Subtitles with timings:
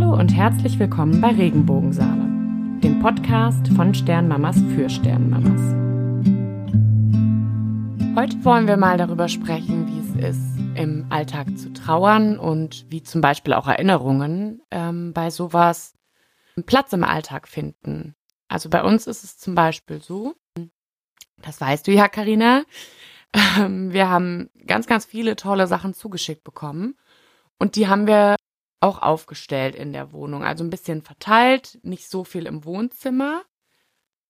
[0.00, 2.22] Hallo und herzlich willkommen bei Regenbogensaale,
[2.82, 5.60] dem Podcast von Sternmamas für Sternmamas.
[8.16, 13.02] Heute wollen wir mal darüber sprechen, wie es ist, im Alltag zu trauern und wie
[13.02, 15.92] zum Beispiel auch Erinnerungen ähm, bei sowas
[16.64, 18.14] Platz im Alltag finden.
[18.48, 20.32] Also bei uns ist es zum Beispiel so,
[21.36, 22.64] das weißt du ja, Karina.
[23.56, 26.96] Ähm, wir haben ganz, ganz viele tolle Sachen zugeschickt bekommen
[27.60, 28.34] und die haben wir
[28.80, 30.42] auch aufgestellt in der Wohnung.
[30.42, 33.42] Also ein bisschen verteilt, nicht so viel im Wohnzimmer.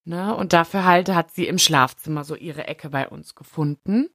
[0.04, 0.34] Ne?
[0.34, 4.08] Und dafür halt hat sie im Schlafzimmer so ihre Ecke bei uns gefunden.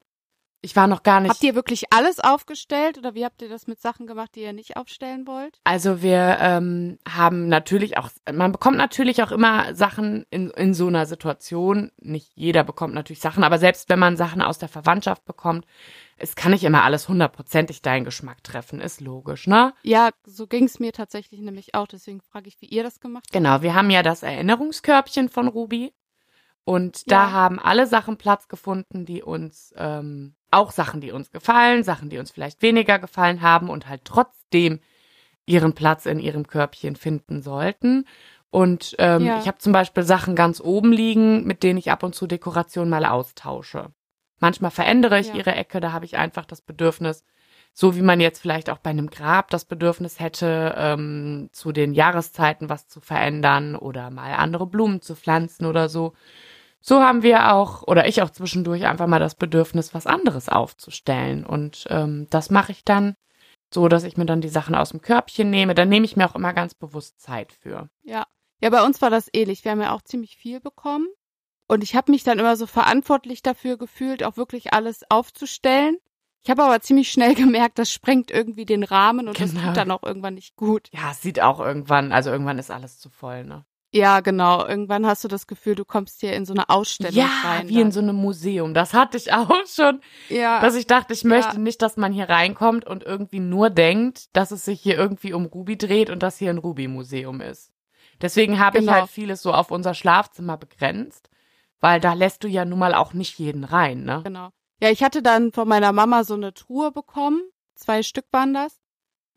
[0.62, 1.30] Ich war noch gar nicht.
[1.30, 4.52] Habt ihr wirklich alles aufgestellt oder wie habt ihr das mit Sachen gemacht, die ihr
[4.52, 5.60] nicht aufstellen wollt?
[5.64, 10.88] Also wir ähm, haben natürlich auch, man bekommt natürlich auch immer Sachen in, in so
[10.88, 11.92] einer Situation.
[11.98, 15.66] Nicht jeder bekommt natürlich Sachen, aber selbst wenn man Sachen aus der Verwandtschaft bekommt,
[16.16, 19.74] es kann nicht immer alles hundertprozentig deinen Geschmack treffen, ist logisch, ne?
[19.82, 21.86] Ja, so ging's mir tatsächlich nämlich auch.
[21.86, 23.32] Deswegen frage ich, wie ihr das gemacht habt.
[23.32, 25.92] Genau, wir haben ja das Erinnerungskörbchen von Ruby.
[26.66, 27.30] Und da Ja.
[27.30, 32.18] haben alle Sachen Platz gefunden, die uns, ähm, auch Sachen, die uns gefallen, Sachen, die
[32.18, 34.80] uns vielleicht weniger gefallen haben und halt trotzdem
[35.46, 38.04] ihren Platz in ihrem Körbchen finden sollten.
[38.50, 39.36] Und ähm, Ja.
[39.36, 42.88] ich habe zum Beispiel Sachen ganz oben liegen, mit denen ich ab und zu Dekoration
[42.88, 43.92] mal austausche.
[44.40, 45.34] Manchmal verändere ich Ja.
[45.34, 47.22] ihre Ecke, da habe ich einfach das Bedürfnis,
[47.74, 51.94] so wie man jetzt vielleicht auch bei einem Grab das Bedürfnis hätte, ähm, zu den
[51.94, 56.12] Jahreszeiten was zu verändern oder mal andere Blumen zu pflanzen oder so.
[56.88, 61.44] So haben wir auch, oder ich auch zwischendurch einfach mal das Bedürfnis, was anderes aufzustellen.
[61.44, 63.16] Und ähm, das mache ich dann
[63.74, 65.74] so, dass ich mir dann die Sachen aus dem Körbchen nehme.
[65.74, 67.88] Dann nehme ich mir auch immer ganz bewusst Zeit für.
[68.04, 68.24] Ja.
[68.62, 69.64] Ja, bei uns war das ähnlich.
[69.64, 71.08] Wir haben ja auch ziemlich viel bekommen.
[71.66, 75.96] Und ich habe mich dann immer so verantwortlich dafür gefühlt, auch wirklich alles aufzustellen.
[76.44, 79.66] Ich habe aber ziemlich schnell gemerkt, das sprengt irgendwie den Rahmen und das Genau.
[79.66, 80.88] tut dann auch irgendwann nicht gut.
[80.92, 83.64] Ja, es sieht auch irgendwann, also irgendwann ist alles zu voll, ne?
[83.96, 84.66] Ja, genau.
[84.66, 87.68] Irgendwann hast du das Gefühl, du kommst hier in so eine Ausstellung Ja, rein.
[87.68, 87.92] wie in dann.
[87.92, 88.74] so einem Museum.
[88.74, 90.60] Das hatte ich auch schon, ja.
[90.60, 91.58] dass ich dachte, ich möchte Ja.
[91.58, 95.46] nicht, dass man hier reinkommt und irgendwie nur denkt, dass es sich hier irgendwie um
[95.46, 97.72] Ruby dreht und dass hier ein Ruby-Museum ist.
[98.20, 98.98] Deswegen habe ich Genau.
[99.00, 101.28] halt vieles so auf unser Schlafzimmer begrenzt,
[101.80, 104.22] weil da lässt du ja nun mal auch nicht jeden rein, ne?
[104.24, 104.50] Genau.
[104.82, 107.40] Ja, ich hatte dann von meiner Mama so eine Truhe bekommen.
[107.74, 108.78] Zwei Stück waren das.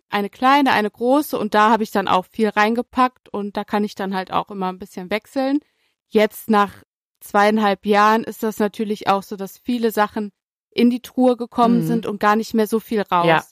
[0.09, 3.84] Eine kleine, eine große und da habe ich dann auch viel reingepackt und da kann
[3.84, 5.59] ich dann halt auch immer ein bisschen wechseln.
[6.08, 6.84] Jetzt nach
[7.20, 10.31] zweieinhalb Jahren ist das natürlich auch so, dass viele Sachen
[10.72, 11.86] in die Truhe gekommen Mhm.
[11.88, 13.28] sind und gar nicht mehr so viel raus.
[13.28, 13.44] Ja.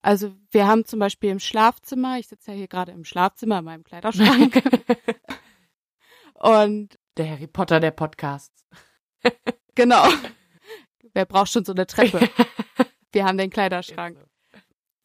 [0.00, 3.64] Also wir haben zum Beispiel im Schlafzimmer, ich sitze ja hier gerade im Schlafzimmer in
[3.64, 4.62] meinem Kleiderschrank
[6.34, 8.64] und Der Harry Potter der Podcasts.
[9.74, 10.06] genau.
[11.12, 12.28] Wer braucht schon so eine Treppe?
[13.12, 14.24] Wir haben den Kleiderschrank.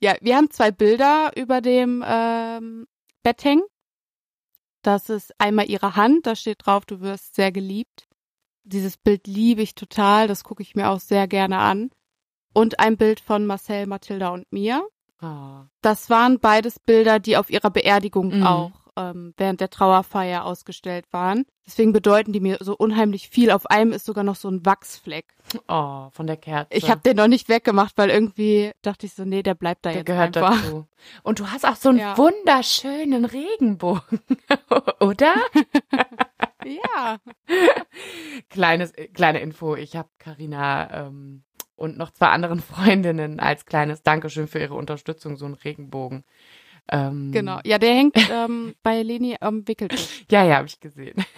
[0.03, 2.88] Ja, wir haben zwei Bilder über dem ähm,
[3.24, 3.64] Bett hängen.
[4.81, 8.09] Das ist einmal ihre Hand, da steht drauf, du wirst sehr geliebt.
[8.66, 11.90] Dieses Bild liebe ich total, das gucke ich mir auch sehr gerne an.
[12.53, 14.86] Und ein Bild von Marcel, Mathilda und mir.
[15.22, 15.62] Oh.
[15.81, 18.44] Das waren beides Bilder, die auf ihrer Beerdigung Mhm.
[18.44, 21.46] auch ähm, während der Trauerfeier ausgestellt waren.
[21.66, 23.50] Deswegen bedeuten die mir so unheimlich viel.
[23.50, 25.25] Auf einem ist sogar noch so ein Wachsfleck.
[25.69, 26.74] oh, von der Kerze.
[26.74, 29.90] Ich habe den noch nicht weggemacht, weil irgendwie dachte ich so, nee, der bleibt da
[29.91, 30.62] der jetzt gehört einfach.
[30.62, 30.88] dazu.
[31.24, 32.18] Und du hast auch so einen Ja.
[32.18, 34.19] wunderschönen Regenbogen,
[35.00, 35.34] oder?
[36.66, 37.18] Ja.
[38.50, 41.44] Kleines, kleine Info, ich habe Karina ähm,
[41.75, 46.24] und noch zwei anderen Freundinnen als kleines Dankeschön für ihre Unterstützung so einen Regenbogen.
[46.90, 47.60] Ähm, Genau.
[47.64, 50.26] Ja, der hängt ähm, bei Leni am Wickeltisch.
[50.30, 51.24] Ja, ja, habe ich gesehen.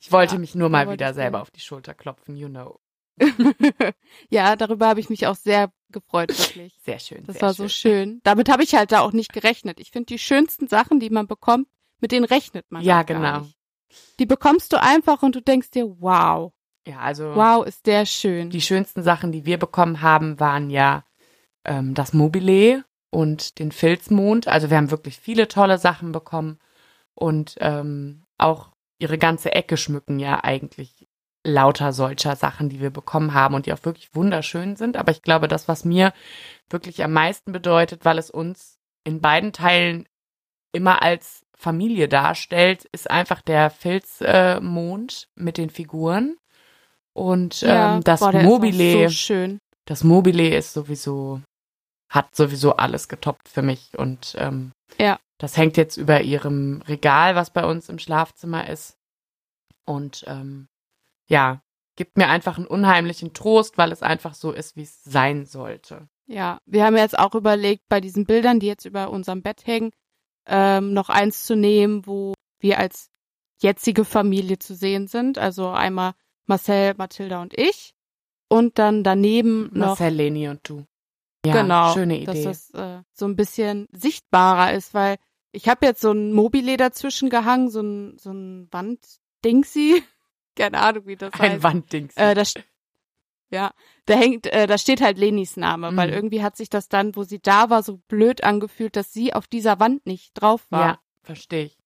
[0.00, 2.78] Ich wollte Ja, mich nur mal wieder selber auf die Schulter klopfen, you know.
[4.30, 6.78] ja, darüber habe ich mich auch sehr gefreut, wirklich.
[6.84, 7.24] Sehr schön.
[7.26, 8.20] Das sehr war so schön.
[8.22, 9.80] Damit habe ich halt da auch nicht gerechnet.
[9.80, 11.66] Ich finde die schönsten Sachen, die man bekommt,
[12.00, 12.82] mit denen rechnet man.
[12.84, 13.46] Ja, genau.
[14.18, 16.52] Die bekommst du einfach und du denkst dir, wow,
[16.86, 18.50] Ja, also wow, ist der schön.
[18.50, 21.04] die schönsten Sachen, die wir bekommen haben, waren ja
[21.64, 22.84] ähm, das Mobile
[23.16, 24.46] und den Filzmond.
[24.46, 26.58] Also wir haben wirklich viele tolle Sachen bekommen
[27.14, 31.08] und ähm, auch ihre ganze Ecke schmücken ja eigentlich
[31.42, 34.98] lauter solcher Sachen, die wir bekommen haben und die auch wirklich wunderschön sind.
[34.98, 36.12] Aber ich glaube, das, was mir
[36.68, 40.06] wirklich am meisten bedeutet, weil es uns in beiden Teilen
[40.72, 46.36] immer als Familie darstellt, ist einfach der Filzmond äh, mit den Figuren.
[47.14, 51.40] Und ähm, das boah, Mobile, so das Mobile ist sowieso,
[52.08, 53.96] hat sowieso alles getoppt für mich.
[53.98, 55.18] Und ähm, Ja.
[55.38, 58.96] das hängt jetzt über ihrem Regal, was bei uns im Schlafzimmer ist.
[59.84, 60.68] Und ähm,
[61.28, 61.60] ja,
[61.96, 66.08] gibt mir einfach einen unheimlichen Trost, weil es einfach so ist, wie es sein sollte.
[66.28, 69.92] Ja, wir haben jetzt auch überlegt, bei diesen Bildern, die jetzt über unserem Bett hängen,
[70.46, 73.08] ähm, noch eins zu nehmen, wo wir als
[73.62, 75.38] jetzige Familie zu sehen sind.
[75.38, 76.14] Also einmal
[76.46, 77.92] Marcel, Mathilda und ich.
[78.48, 79.88] Und dann daneben noch.
[79.88, 80.84] Marcel, Leni und du.
[81.46, 82.42] Ja, genau, schöne Idee.
[82.44, 85.16] dass das äh, so ein bisschen sichtbarer ist, weil
[85.52, 90.02] ich habe jetzt so ein Mobile dazwischen gehangen, so ein, so ein Wanddingsy.
[90.56, 91.62] Keine Ahnung, wie das Ein heißt.
[91.62, 92.10] Wandding.
[92.16, 92.64] Äh, da, st-
[93.50, 93.72] ja,
[94.06, 96.14] da hängt, äh, da steht halt Lenis Name, weil Mhm.
[96.14, 99.46] irgendwie hat sich das dann, wo sie da war, so blöd angefühlt, dass sie auf
[99.46, 100.80] dieser Wand nicht drauf war.
[100.80, 101.78] ja, verstehe ich.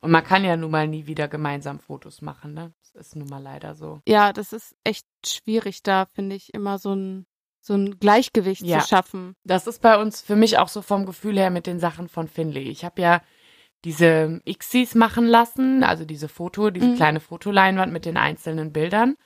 [0.00, 2.74] Und man kann ja nun mal nie wieder gemeinsam Fotos machen, ne?
[2.92, 4.00] Das ist nun mal leider so.
[4.06, 7.26] Ja, das ist echt schwierig, da finde ich immer so ein
[7.66, 8.80] so ein Gleichgewicht Ja.
[8.80, 9.34] zu schaffen.
[9.42, 12.28] Das ist bei uns für mich auch so vom Gefühl her mit den Sachen von
[12.28, 12.68] Finley.
[12.68, 13.22] Ich habe ja
[13.84, 16.96] diese Xis machen lassen, also diese Foto, diese Mhm.
[16.96, 19.16] kleine Fotoleinwand mit den einzelnen Bildern.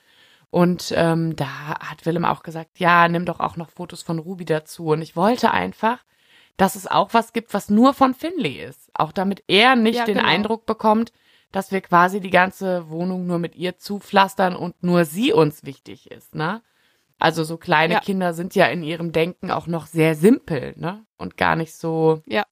[0.51, 4.45] Und ähm, da hat Willem auch gesagt, ja, nimm doch auch noch Fotos von Ruby
[4.45, 4.87] dazu.
[4.87, 5.99] Und ich wollte einfach,
[6.57, 8.89] dass es auch was gibt, was nur von Finley ist.
[8.93, 10.27] Auch damit er nicht Ja, den genau.
[10.29, 11.11] Eindruck bekommt,
[11.51, 16.09] dass wir quasi die ganze Wohnung nur mit ihr zupflastern und nur sie uns wichtig
[16.09, 16.61] ist, ne?
[17.19, 17.99] Also so kleine Ja.
[17.99, 21.05] Kinder sind ja in ihrem Denken auch noch sehr simpel, ne?
[21.17, 22.21] Und gar nicht so.
[22.25, 22.45] Ja.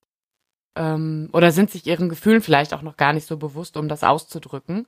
[0.75, 4.04] Ähm, oder sind sich ihren Gefühlen vielleicht auch noch gar nicht so bewusst, um das
[4.04, 4.88] auszudrücken.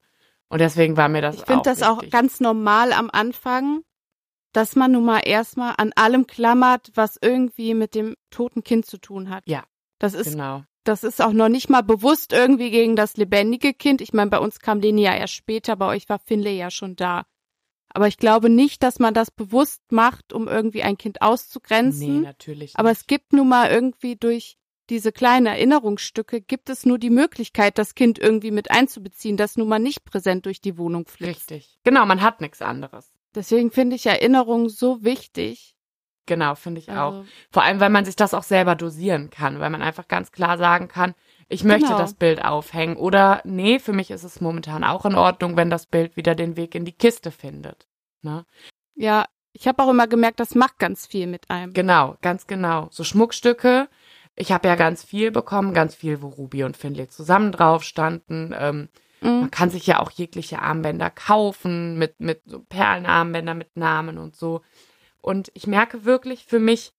[0.50, 2.12] Und deswegen war mir das Ich finde auch das auch wichtig.
[2.12, 3.82] ganz normal am Anfang,
[4.52, 8.98] dass man nun mal erstmal an allem klammert, was irgendwie mit dem toten Kind zu
[8.98, 9.44] tun hat.
[9.48, 9.64] Ja,
[10.00, 10.64] Das ist, Genau.
[10.84, 14.02] das ist auch noch nicht mal bewusst irgendwie gegen das lebendige Kind.
[14.02, 16.96] Ich meine, bei uns kam Leni ja erst später, bei euch war Finlay ja schon
[16.96, 17.26] da.
[17.94, 22.22] Aber ich glaube nicht, dass man das bewusst macht, um irgendwie ein Kind Nee, auszugrenzen.
[22.22, 22.74] natürlich.
[22.78, 23.02] Aber nicht.
[23.02, 24.58] es gibt nun mal irgendwie durch
[24.90, 29.68] diese kleinen Erinnerungsstücke gibt es nur die Möglichkeit, das Kind irgendwie mit einzubeziehen, das nun
[29.68, 31.52] mal nicht präsent durch die Wohnung flitzt.
[31.52, 31.80] Richtig.
[31.84, 33.12] Genau, man hat nichts anderes.
[33.36, 35.76] Deswegen finde ich Erinnerungen so wichtig.
[36.26, 37.14] Genau, finde ich auch.
[37.14, 40.32] Also, Vor allem, weil man sich das auch selber dosieren kann, weil man einfach ganz
[40.32, 41.14] klar sagen kann,
[41.50, 41.98] ich möchte Genau.
[42.00, 45.86] das Bild aufhängen oder nee, für mich ist es momentan auch in Ordnung, wenn das
[45.86, 47.88] Bild wieder den Weg in die Kiste findet.
[48.22, 48.46] Ne?
[48.96, 51.74] ja, ich habe auch immer gemerkt, das macht ganz viel mit einem.
[51.74, 52.88] Genau, ganz genau.
[52.92, 53.90] So Schmuckstücke.
[54.36, 58.54] Ich habe ja ganz viel bekommen, ganz viel, wo Ruby und Finley zusammen drauf standen.
[58.58, 58.90] Ähm,
[59.22, 59.40] Mhm.
[59.42, 64.36] Man kann sich ja auch jegliche Armbänder kaufen mit, mit so Perlenarmbänder mit Namen und
[64.36, 64.62] so.
[65.22, 66.94] Und ich merke wirklich für mich,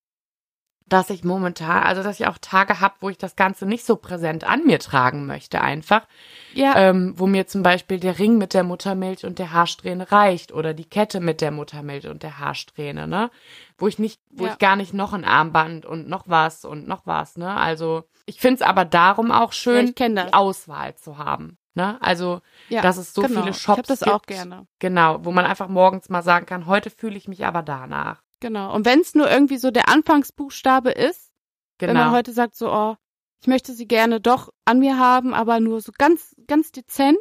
[0.93, 3.97] dass ich momentan, also dass ich auch Tage habe, wo ich das Ganze nicht so
[3.97, 6.07] präsent an mir tragen möchte, einfach.
[6.53, 10.53] Ja, Ähm, wo mir zum Beispiel der Ring mit der Muttermilch und der Haarsträhne reicht
[10.53, 13.31] oder die Kette mit der Muttermilch und der Haarsträhne, ne?
[13.79, 14.53] Wo ich nicht, wo Ja.
[14.53, 17.55] ich gar nicht noch ein Armband und noch was und noch was, ne?
[17.57, 20.27] Also ich find's aber darum auch ja schön, ich das.
[20.27, 21.57] die Auswahl zu haben.
[21.75, 21.99] Ne?
[22.03, 23.41] Also, Ja, dass es so genau.
[23.41, 24.13] viele Ich Shops habe das gibt.
[24.13, 24.67] auch gerne.
[24.81, 28.23] Genau, wo man einfach morgens mal sagen kann, heute fühle ich mich aber danach.
[28.41, 28.75] Genau.
[28.75, 31.31] Und wenn es nur irgendwie so der Anfangsbuchstabe ist,
[31.79, 32.17] wenn man Genau.
[32.17, 32.97] heute sagt so, oh,
[33.43, 37.19] ich möchte sie gerne doch an mir haben, aber nur so ganz, ganz dezent.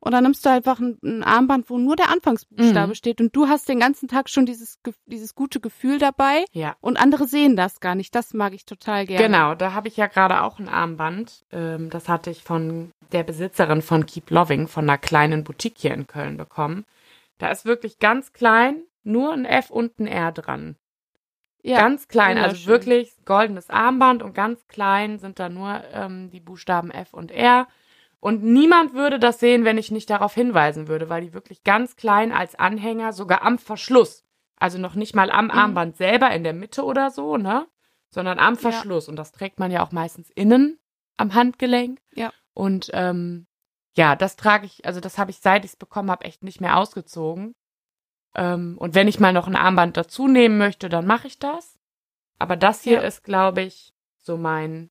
[0.00, 2.94] Und dann nimmst du einfach ein, ein Armband, wo nur der Anfangsbuchstabe Mhm.
[2.94, 6.76] steht und du hast den ganzen Tag schon dieses, dieses gute Gefühl dabei Ja.
[6.80, 8.14] und andere sehen das gar nicht.
[8.14, 9.24] Das mag ich total gerne.
[9.26, 11.44] Genau, da habe ich ja gerade auch ein Armband.
[11.50, 15.94] Ähm, das hatte ich von der Besitzerin von Keep Loving, von einer kleinen Boutique hier
[15.94, 16.84] in Köln bekommen.
[17.38, 20.76] Da ist wirklich ganz klein, nur ein F und ein R dran.
[21.62, 26.40] Ja, ganz klein, also wirklich goldenes Armband und ganz klein sind da nur ähm, die
[26.40, 27.66] Buchstaben F und R.
[28.20, 31.96] Und niemand würde das sehen, wenn ich nicht darauf hinweisen würde, weil die wirklich ganz
[31.96, 34.24] klein als Anhänger, sogar am Verschluss,
[34.56, 35.50] also noch nicht mal am Mhm.
[35.50, 37.66] Armband selber in der Mitte oder so, ne?
[38.10, 39.08] Sondern am Verschluss.
[39.08, 40.78] Und das trägt man ja auch meistens innen
[41.16, 42.00] am Handgelenk.
[42.14, 42.32] Ja.
[42.54, 43.46] Und ähm,
[43.96, 46.60] ja, das trage ich, also das habe ich, seit ich es bekommen habe, echt nicht
[46.60, 47.54] mehr ausgezogen.
[48.34, 51.78] Ähm, und wenn ich mal noch ein Armband dazu nehmen möchte, dann mache ich das.
[52.38, 53.00] Aber das hier Ja.
[53.02, 54.90] ist, glaube ich, so mein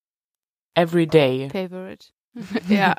[0.75, 1.49] Everyday.
[1.49, 2.07] Favorite.
[2.69, 2.95] ja.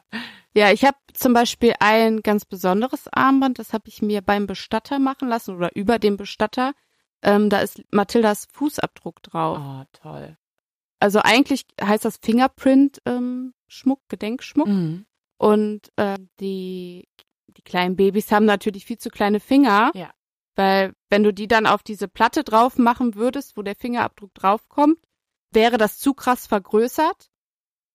[0.54, 4.98] Ja, ich habe zum Beispiel ein ganz besonderes Armband, das habe ich mir beim Bestatter
[4.98, 6.72] machen lassen oder über dem Bestatter.
[7.22, 9.58] Ähm, da ist Mathildas Fußabdruck drauf.
[9.60, 10.36] Oh, toll.
[11.00, 14.66] Also eigentlich heißt das Fingerprint ähm, Schmuck, Gedenkschmuck.
[14.66, 15.06] Mhm.
[15.36, 17.08] Und äh, die,
[17.48, 19.92] die kleinen Babys haben natürlich viel zu kleine Finger.
[19.94, 20.10] Ja.
[20.58, 24.98] Weil wenn du die dann auf diese Platte drauf machen würdest, wo der Fingerabdruck draufkommt,
[25.52, 27.30] wäre das zu krass vergrößert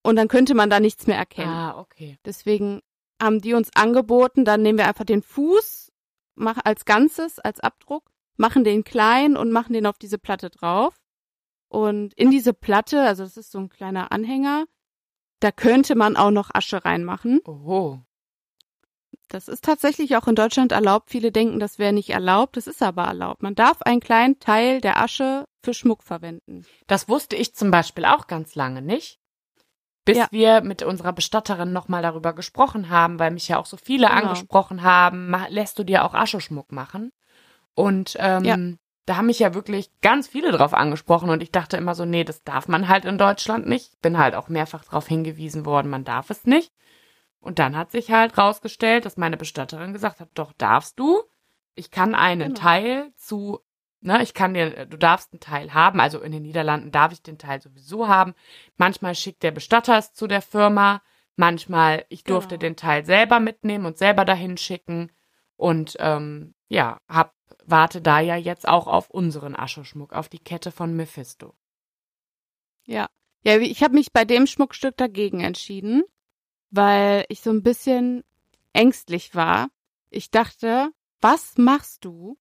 [0.01, 1.51] und dann könnte man da nichts mehr erkennen.
[1.51, 2.17] Ah, okay.
[2.25, 2.82] Deswegen
[3.22, 5.84] haben die uns angeboten, dann nehmen wir einfach den Fuß
[6.36, 10.96] mach als Ganzes, als Abdruck, machen den klein und machen den auf diese Platte drauf.
[11.70, 14.65] Und in diese Platte, also das ist so ein kleiner Anhänger,
[15.39, 17.41] da könnte man auch noch Asche reinmachen.
[17.46, 18.01] Oho.
[19.29, 21.10] Das ist tatsächlich auch in Deutschland erlaubt.
[21.10, 22.58] Viele denken, das wäre nicht erlaubt.
[22.58, 23.41] Das ist aber erlaubt.
[23.43, 26.65] Man darf einen kleinen Teil der Asche für Schmuck verwenden.
[26.88, 29.20] Das wusste ich zum Beispiel auch ganz lange nicht.
[30.05, 30.27] bis Ja.
[30.32, 34.20] wir mit unserer Bestatterin nochmal darüber gesprochen haben, weil mich ja auch so viele Genau.
[34.20, 37.13] angesprochen haben, "Ma- lässt du dir auch Ascheschmuck machen?
[37.74, 38.58] Und ähm, Ja.
[39.05, 42.25] da haben mich ja wirklich ganz viele drauf angesprochen und ich dachte immer so, nee,
[42.25, 44.01] das darf man halt in Deutschland nicht.
[44.01, 46.74] Bin halt auch mehrfach darauf hingewiesen worden, man darf es nicht.
[47.43, 51.21] Und dann hat sich halt rausgestellt, dass meine Bestatterin gesagt hat, doch darfst du.
[51.75, 52.62] Ich kann einen Genau.
[52.62, 53.59] Teil zu,
[54.00, 56.00] ne, ich kann dir, du darfst einen Teil haben.
[56.00, 58.33] Also in den Niederlanden darf ich den Teil sowieso haben.
[58.77, 61.01] Manchmal schickt der Bestatter es zu der Firma.
[61.35, 62.69] Manchmal, ich durfte Genau.
[62.69, 65.12] den Teil selber mitnehmen und selber dahin schicken.
[65.57, 67.35] Und ähm, ja, hab,
[67.65, 71.55] warte da ja jetzt auch auf unseren Ascheschmuck, auf die Kette von Mephisto.
[72.85, 73.09] Ja.
[73.45, 76.03] Ja, ich habe mich bei dem Schmuckstück dagegen entschieden,
[76.74, 78.24] weil ich so ein bisschen
[78.74, 79.70] ängstlich war.
[80.10, 80.89] Ich dachte,
[81.22, 82.38] was machst du,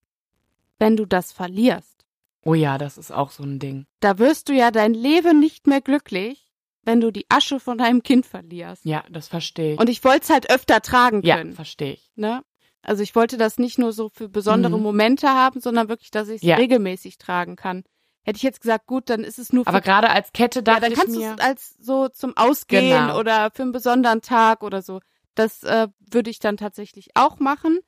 [0.78, 2.04] wenn du das verlierst?
[2.44, 3.86] Oh ja, das ist auch so ein Ding.
[4.00, 6.50] Da wirst du ja dein Leben nicht mehr glücklich,
[6.82, 8.84] wenn du die Asche von deinem Kind verlierst.
[8.84, 9.78] Ja, das verstehe ich.
[9.80, 11.52] Und ich wollte es halt öfter tragen ja, können.
[11.52, 12.10] verstehe ich.
[12.16, 12.42] Ne?
[12.82, 14.82] Also ich wollte das nicht nur so für besondere Mhm.
[14.82, 16.56] Momente haben, sondern wirklich, dass ich es Ja.
[16.56, 17.84] regelmäßig tragen kann.
[18.24, 20.62] Hätte ich jetzt gesagt, gut, dann ist es nur für Aber gerade als Kette ja,
[20.62, 23.18] dachte dann kannst du es als so zum Ausgehen Genau.
[23.18, 25.00] oder für einen besonderen Tag oder so.
[25.34, 27.78] Das äh, würde ich dann tatsächlich auch machen.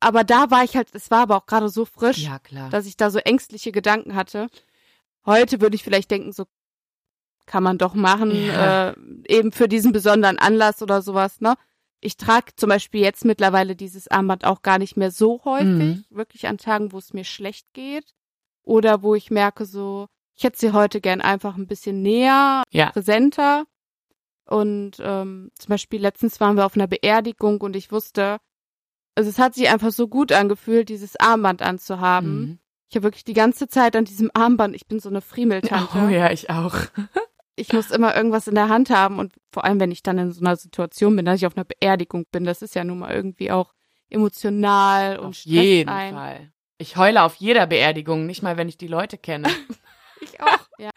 [0.00, 2.68] Aber da war ich halt, es war aber auch gerade so frisch, ja klar.
[2.70, 4.48] dass ich da so ängstliche Gedanken hatte.
[5.24, 6.44] Heute würde ich vielleicht denken, so
[7.46, 8.90] kann man doch machen, Ja.
[8.90, 8.94] äh,
[9.28, 11.54] eben für diesen besonderen Anlass oder sowas, ne?
[12.00, 16.04] Ich trage zum Beispiel jetzt mittlerweile dieses Armband auch gar nicht mehr so häufig, Mhm.
[16.10, 18.14] wirklich an Tagen, wo es mir schlecht geht
[18.64, 22.90] oder wo ich merke so, ich hätte sie heute gern einfach ein bisschen näher, Ja.
[22.90, 23.64] präsenter.
[24.46, 28.38] Und ähm, zum Beispiel letztens waren wir auf einer Beerdigung und ich wusste,
[29.14, 32.40] also es hat sich einfach so gut angefühlt, dieses Armband anzuhaben.
[32.40, 32.58] Mhm.
[32.90, 35.98] Ich habe wirklich die ganze Zeit an diesem Armband, ich bin so eine Friemeltante.
[36.04, 36.74] Oh ja, ich auch.
[37.56, 40.32] Ich muss immer irgendwas in der Hand haben und vor allem, wenn ich dann in
[40.32, 43.12] so einer Situation bin, dass ich auf einer Beerdigung bin, das ist ja nun mal
[43.14, 43.72] irgendwie auch
[44.10, 46.14] emotional und Auf jeden ein.
[46.14, 46.52] Fall.
[46.84, 49.48] Ich heule auf jeder Beerdigung, nicht mal, wenn ich die Leute kenne.
[50.20, 50.58] Ich auch.
[50.78, 50.90] Ja.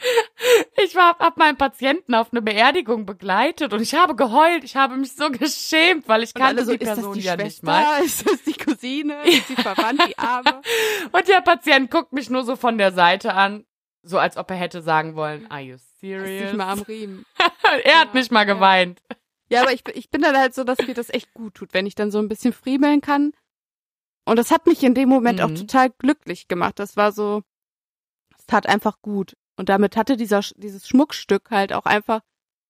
[0.83, 4.63] Ich war, hab meinen Patienten auf eine Beerdigung begleitet und ich habe geheult.
[4.63, 7.33] Ich habe mich so geschämt, weil ich Und kannte so, die ist Person die ja
[7.33, 7.43] Schwester?
[7.43, 8.03] nicht mal.
[8.05, 9.21] Ist das die Cousine?
[9.27, 10.61] Ist die verwandt, die Arme?
[11.11, 13.65] Und der Patient guckt mich nur so von der Seite an,
[14.01, 16.43] so als ob er hätte sagen wollen, are you Ist serious?
[16.45, 17.25] nicht mal am Riemen.
[17.83, 18.53] er hat Ja, nicht mal ja.
[18.53, 19.01] geweint.
[19.49, 21.85] Ja, aber ich, ich bin dann halt so, dass mir das echt gut tut, wenn
[21.85, 23.33] ich dann so ein bisschen friemeln kann.
[24.27, 25.55] Und das hat mich in dem Moment auch Mhm.
[25.55, 26.79] total glücklich gemacht.
[26.79, 27.41] Das war so,
[28.37, 29.35] es tat einfach gut.
[29.55, 32.21] Und damit hatte dieser, dieses Schmuckstück halt auch einfach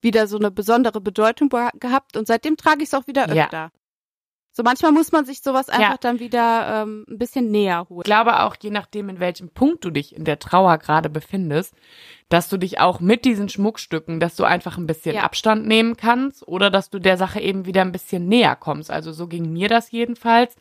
[0.02, 2.16] wieder so eine besondere Bedeutung be- gehabt.
[2.16, 3.46] Und seitdem trage ich es auch wieder Ja.
[3.46, 3.72] öfter.
[4.54, 5.98] So manchmal muss man sich sowas einfach Ja.
[6.00, 8.02] dann wieder ähm, ein bisschen näher holen.
[8.02, 11.76] Ich glaube auch, je nachdem, in welchem Punkt du dich in der Trauer gerade befindest,
[12.30, 15.24] dass du dich auch mit diesen Schmuckstücken, dass du einfach ein bisschen Ja.
[15.24, 18.90] Abstand nehmen kannst oder dass du der Sache eben wieder ein bisschen näher kommst.
[18.90, 20.56] Also so ging mir das jedenfalls,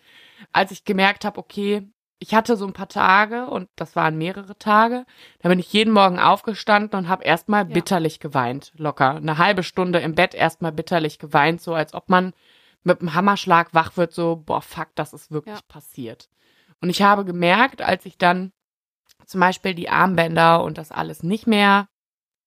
[0.53, 1.89] als ich gemerkt habe, okay,
[2.19, 5.05] ich hatte so ein paar Tage und das waren mehrere Tage,
[5.41, 7.75] da bin ich jeden Morgen aufgestanden und habe erstmal Ja.
[7.75, 9.17] bitterlich geweint, locker.
[9.17, 12.33] Eine halbe Stunde im Bett erstmal bitterlich geweint, so als ob man
[12.85, 15.63] mit einem Hammerschlag wach wird, so, boah, fuck, das ist wirklich Ja.
[15.69, 16.31] passiert.
[16.81, 18.53] Und ich habe gemerkt, als ich dann
[19.27, 21.89] zum Beispiel die Armbänder und das alles nicht mehr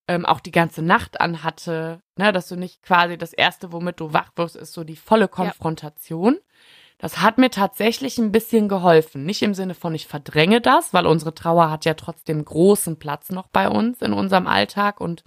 [0.08, 4.13] ähm, auch die ganze Nacht anhatte, ne, dass du nicht quasi das erste, womit du
[4.13, 6.39] wach wirst, ist so die volle Konfrontation.
[6.99, 9.23] Das hat mir tatsächlich ein bisschen geholfen.
[9.25, 13.29] Nicht im Sinne von, ich verdränge das, weil unsere Trauer hat ja trotzdem großen Platz
[13.31, 15.23] noch bei uns in unserem Alltag und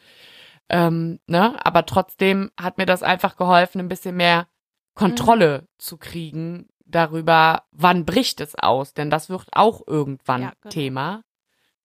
[0.68, 4.46] ähm, ne, aber trotzdem hat mir das einfach geholfen, ein bisschen mehr
[4.94, 10.72] Kontrolle zu kriegen darüber, wann bricht es aus, denn das wird auch irgendwann Ja, genau.
[10.72, 11.22] Thema,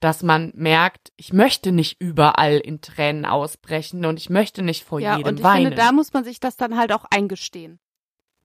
[0.02, 5.00] dass man merkt, ich möchte nicht überall in Tränen ausbrechen und ich möchte nicht vor
[5.00, 5.68] Ja, jedem und ich weinen.
[5.68, 7.80] finde, da muss man sich das dann halt auch eingestehen.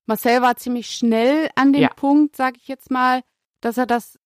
[0.06, 1.88] Marcel war ziemlich schnell an dem Ja.
[1.94, 3.23] Punkt, sag ich jetzt mal,
[3.61, 4.18] dass er das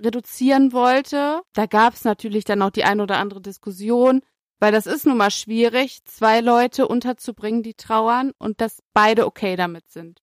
[0.00, 1.42] reduzieren wollte.
[1.52, 4.22] Da gab es natürlich dann auch die ein oder andere Diskussion,
[4.58, 9.56] weil das ist nun mal schwierig, zwei Leute unterzubringen, die trauern und dass beide okay
[9.56, 10.20] damit sind.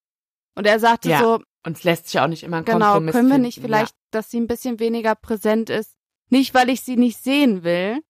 [0.55, 3.13] Und er sagte Ja, so, und es lässt sich auch nicht immer ein genau, Kompromiss
[3.13, 3.45] können wir finden.
[3.47, 5.95] nicht vielleicht, dass sie ein bisschen weniger präsent ist?
[6.29, 8.01] Nicht, weil ich sie nicht sehen will,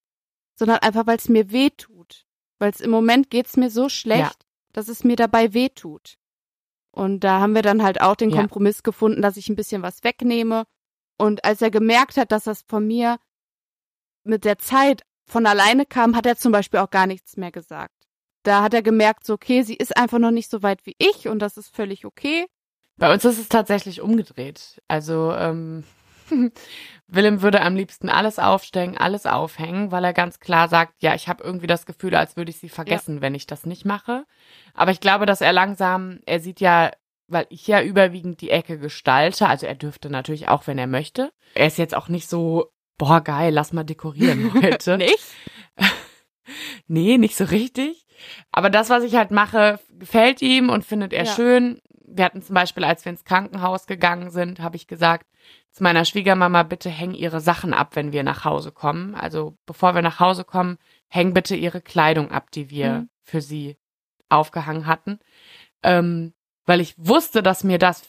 [0.56, 2.26] sondern einfach, weil es mir weh tut.
[2.58, 4.48] Weil es im Moment geht's mir so schlecht, Ja.
[4.74, 6.18] dass es mir dabei weh tut.
[7.00, 8.38] Und da haben wir dann halt auch den Ja.
[8.38, 10.66] Kompromiss gefunden, dass ich ein bisschen was wegnehme.
[11.18, 13.18] Und als er gemerkt hat, dass das von mir
[14.24, 17.94] mit der Zeit von alleine kam, hat er zum Beispiel auch gar nichts mehr gesagt.
[18.44, 21.28] Da hat er gemerkt, so, okay, sie ist einfach noch nicht so weit wie ich
[21.28, 22.48] und das ist völlig okay.
[22.98, 24.82] Bei uns ist es tatsächlich umgedreht.
[24.88, 25.84] Also ähm,
[27.08, 31.28] Willem würde am liebsten alles aufstellen, alles aufhängen, weil er ganz klar sagt, ja, ich
[31.28, 33.22] habe irgendwie das Gefühl, als würde ich sie vergessen, ja.
[33.22, 34.26] wenn ich das nicht mache.
[34.76, 36.92] Aber ich glaube, dass er langsam, er sieht ja,
[37.28, 41.32] weil ich ja überwiegend die Ecke gestalte, also er dürfte natürlich auch, wenn er möchte.
[41.56, 44.98] Er ist jetzt auch nicht so, boah, geil, lass mal dekorieren heute.
[44.98, 45.26] nicht?
[46.88, 48.06] nee, nicht so richtig.
[48.52, 51.34] Aber das, was ich halt mache, gefällt ihm und findet er ja.
[51.34, 51.82] schön.
[52.12, 55.28] Wir hatten zum Beispiel, als wir ins Krankenhaus gegangen sind, habe ich gesagt
[55.72, 59.16] zu meiner Schwiegermama, bitte häng ihre Sachen ab, wenn wir nach Hause kommen.
[59.16, 63.10] Also bevor wir nach Hause kommen, häng bitte ihre Kleidung ab, die wir mhm.
[63.24, 63.78] für sie
[64.30, 65.20] aufgehangen hatten.
[65.84, 66.34] Ähm,
[66.66, 68.04] weil ich wusste, dass mir das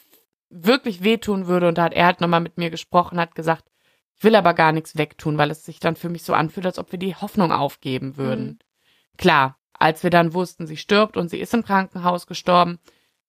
[0.49, 1.67] wirklich wehtun würde.
[1.67, 3.65] Und da hat er halt nochmal mit mir gesprochen, hat gesagt,
[4.17, 6.77] ich will aber gar nichts wegtun, weil es sich dann für mich so anfühlt, als
[6.77, 8.45] ob wir die Hoffnung aufgeben würden.
[8.45, 8.59] Mhm.
[9.17, 12.79] Klar, als wir dann wussten, sie stirbt und sie ist im Krankenhaus gestorben,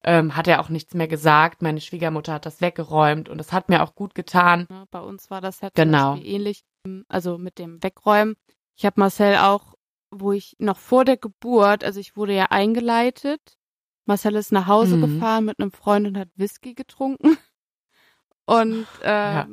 [0.05, 1.63] ähm, hat er auch nichts mehr gesagt.
[1.63, 4.67] Meine Schwiegermutter hat das weggeräumt und es hat mir auch gut getan.
[4.91, 6.17] Bei uns war das halt genau.
[6.17, 6.65] ähnlich,
[7.09, 8.35] also mit dem Wegräumen.
[8.77, 9.75] Ich habe Marcel auch,
[10.11, 13.57] wo ich noch vor der Geburt, also ich wurde ja eingeleitet.
[14.05, 15.03] Marcel ist nach Hause mhm.
[15.03, 17.37] gefahren mit einem Freund und hat Whisky getrunken.
[18.45, 19.49] Und äh, ja.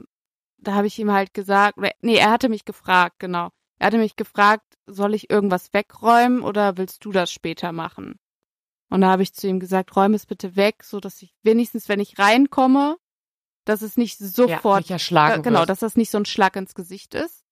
[0.57, 3.49] da habe ich ihm halt gesagt, nee, er hatte mich gefragt, genau.
[3.77, 8.19] Er hatte mich gefragt, soll ich irgendwas wegräumen oder willst du das später machen?
[8.89, 11.89] Und da habe ich zu ihm gesagt, räume es bitte weg, so dass ich wenigstens,
[11.89, 12.97] wenn ich reinkomme,
[13.65, 15.69] dass es nicht sofort, ja, erschlagen äh, genau, wirst.
[15.69, 17.45] dass das nicht so ein Schlag ins Gesicht ist.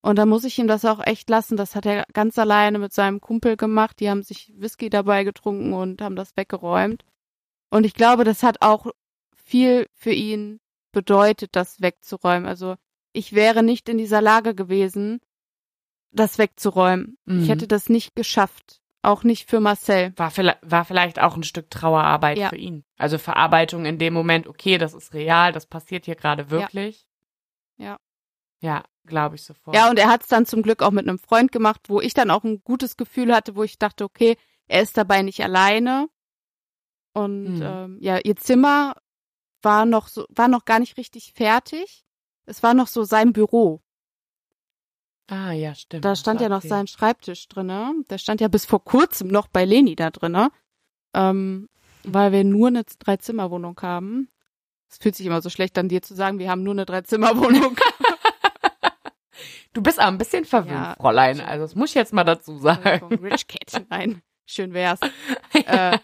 [0.00, 1.56] Und da muss ich ihm das auch echt lassen.
[1.56, 4.00] Das hat er ganz alleine mit seinem Kumpel gemacht.
[4.00, 7.04] Die haben sich Whisky dabei getrunken und haben das weggeräumt.
[7.70, 8.86] Und ich glaube, das hat auch
[9.34, 10.60] viel für ihn
[10.92, 12.48] bedeutet, das wegzuräumen.
[12.48, 12.76] Also
[13.12, 15.20] ich wäre nicht in dieser Lage gewesen,
[16.12, 17.18] das wegzuräumen.
[17.24, 17.42] Mhm.
[17.42, 18.80] Ich hätte das nicht geschafft.
[19.02, 20.12] Auch nicht für Marcel.
[20.16, 22.48] War, war vielleicht auch ein Stück Trauerarbeit ja.
[22.48, 22.84] für ihn.
[22.96, 27.06] Also Verarbeitung in dem Moment, okay, das ist real, das passiert hier gerade wirklich.
[27.76, 27.98] Ja.
[28.60, 29.76] Ja, glaube ich sofort.
[29.76, 32.12] Ja, und er hat es dann zum Glück auch mit einem Freund gemacht, wo ich
[32.12, 36.08] dann auch ein gutes Gefühl hatte, wo ich dachte, okay, er ist dabei nicht alleine.
[37.12, 37.62] Und mhm.
[37.62, 38.94] ähm, ja, ihr Zimmer
[39.62, 42.04] war noch so, war noch gar nicht richtig fertig.
[42.46, 43.80] Es war noch so sein Büro.
[45.28, 46.04] Ah, ja, stimmt.
[46.04, 47.92] Da stand ja noch sein Schreibtisch drinne.
[48.08, 50.50] Der stand ja bis vor kurzem noch bei Leni da drinne.
[51.14, 51.68] Ähm,
[52.04, 54.30] weil wir nur eine Dreizimmerwohnung haben.
[54.90, 57.76] Es fühlt sich immer so schlecht an dir zu sagen, wir haben nur eine Dreizimmerwohnung.
[59.74, 61.40] du bist aber ein bisschen verwöhnt, ja, Fräulein.
[61.40, 63.14] Also das muss ich jetzt mal dazu sagen.
[63.22, 63.84] Rich Cat.
[63.90, 65.00] Nein, schön wär's.
[65.52, 65.98] äh,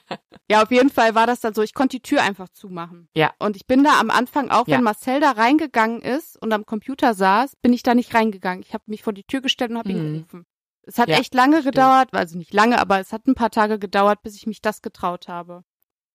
[0.50, 3.08] ja, auf jeden Fall war das dann so, ich konnte die Tür einfach zumachen.
[3.14, 3.32] Ja.
[3.38, 4.76] Und ich bin da am Anfang auch, ja.
[4.76, 8.62] wenn Marcel da reingegangen ist und am Computer saß, bin ich da nicht reingegangen.
[8.62, 9.96] Ich habe mich vor die Tür gestellt und habe mhm.
[9.96, 10.46] ihn gerufen.
[10.86, 11.74] Es hat ja, echt lange stimmt.
[11.74, 14.82] gedauert, also nicht lange, aber es hat ein paar Tage gedauert, bis ich mich das
[14.82, 15.64] getraut habe.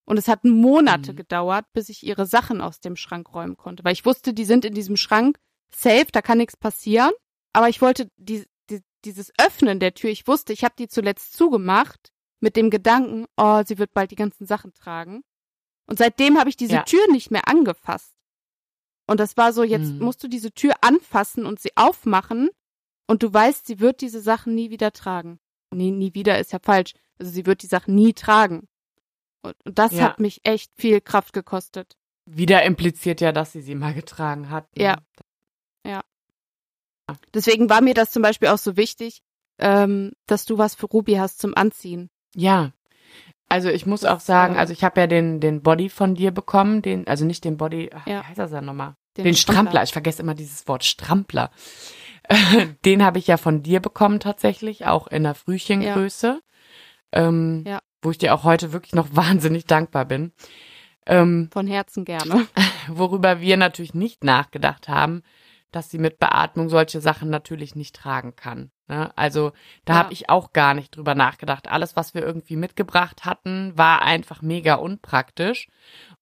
[0.04, 1.16] Und es hat Monate mhm.
[1.16, 4.64] gedauert, bis ich ihre Sachen aus dem Schrank räumen konnte, weil ich wusste, die sind
[4.64, 5.38] in diesem Schrank
[5.74, 7.12] safe, da kann nichts passieren.
[7.52, 11.36] Aber ich wollte die, die, dieses Öffnen der Tür, ich wusste, ich habe die zuletzt
[11.36, 15.22] zugemacht mit dem Gedanken, oh, sie wird bald die ganzen Sachen tragen.
[15.86, 16.82] Und seitdem habe ich diese ja.
[16.82, 18.14] Tür nicht mehr angefasst.
[19.06, 19.98] Und das war so, jetzt mhm.
[20.04, 22.50] musst du diese Tür anfassen und sie aufmachen
[23.08, 25.40] und du weißt, sie wird diese Sachen nie wieder tragen.
[25.72, 26.92] Nee, nie wieder ist ja falsch.
[27.18, 28.68] Also sie wird die Sachen nie tragen.
[29.42, 30.04] Und, und das ja.
[30.04, 31.96] hat mich echt viel Kraft gekostet.
[32.24, 34.76] Wieder impliziert ja, dass sie sie mal getragen hat.
[34.76, 34.84] Ne?
[34.84, 34.98] Ja.
[35.84, 36.02] Ja.
[37.34, 39.22] Deswegen war mir das zum Beispiel auch so wichtig,
[39.58, 42.10] ähm, dass du was für Ruby hast zum Anziehen.
[42.34, 42.72] Ja.
[43.48, 46.82] Also ich muss auch sagen, also ich habe ja den, den Body von dir bekommen,
[46.82, 48.20] den, also nicht den Body, ach, ja.
[48.20, 48.94] wie heißt das ja nochmal?
[49.16, 49.62] Den, den Strampler.
[49.62, 49.82] Strampler.
[49.82, 51.50] Ich vergesse immer dieses Wort Strampler.
[52.84, 56.40] den habe ich ja von dir bekommen tatsächlich, auch in der Frühchengröße.
[57.12, 57.28] Ja.
[57.28, 57.80] Ähm, ja.
[58.02, 60.32] Wo ich dir auch heute wirklich noch wahnsinnig dankbar bin.
[61.06, 62.46] Ähm, von Herzen gerne.
[62.88, 65.22] Worüber wir natürlich nicht nachgedacht haben,
[65.72, 68.70] dass sie mit Beatmung solche Sachen natürlich nicht tragen kann.
[68.90, 69.16] Ne?
[69.16, 69.52] Also
[69.84, 69.98] da ja.
[70.00, 71.68] habe ich auch gar nicht drüber nachgedacht.
[71.70, 75.68] Alles, was wir irgendwie mitgebracht hatten, war einfach mega unpraktisch.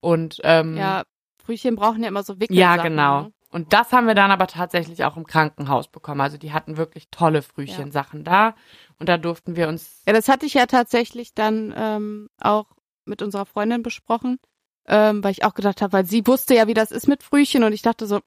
[0.00, 1.04] Und ähm, ja,
[1.42, 2.54] Frühchen brauchen ja immer so Wickel.
[2.54, 3.22] Ja, genau.
[3.22, 3.32] Ne?
[3.50, 6.20] Und das haben wir dann aber tatsächlich auch im Krankenhaus bekommen.
[6.20, 8.50] Also die hatten wirklich tolle Frühchensachen ja.
[8.50, 8.54] da.
[8.98, 10.02] Und da durften wir uns.
[10.06, 12.66] Ja, das hatte ich ja tatsächlich dann ähm, auch
[13.06, 14.38] mit unserer Freundin besprochen,
[14.86, 17.64] ähm, weil ich auch gedacht habe, weil sie wusste ja, wie das ist mit Frühchen
[17.64, 18.20] und ich dachte so,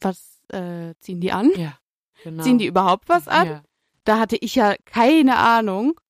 [0.00, 1.50] was äh, ziehen die an?
[1.56, 1.76] Ja.
[2.24, 2.42] Genau.
[2.42, 3.46] Ziehen die überhaupt was an?
[3.46, 3.62] Ja.
[4.04, 6.00] Da hatte ich ja keine Ahnung.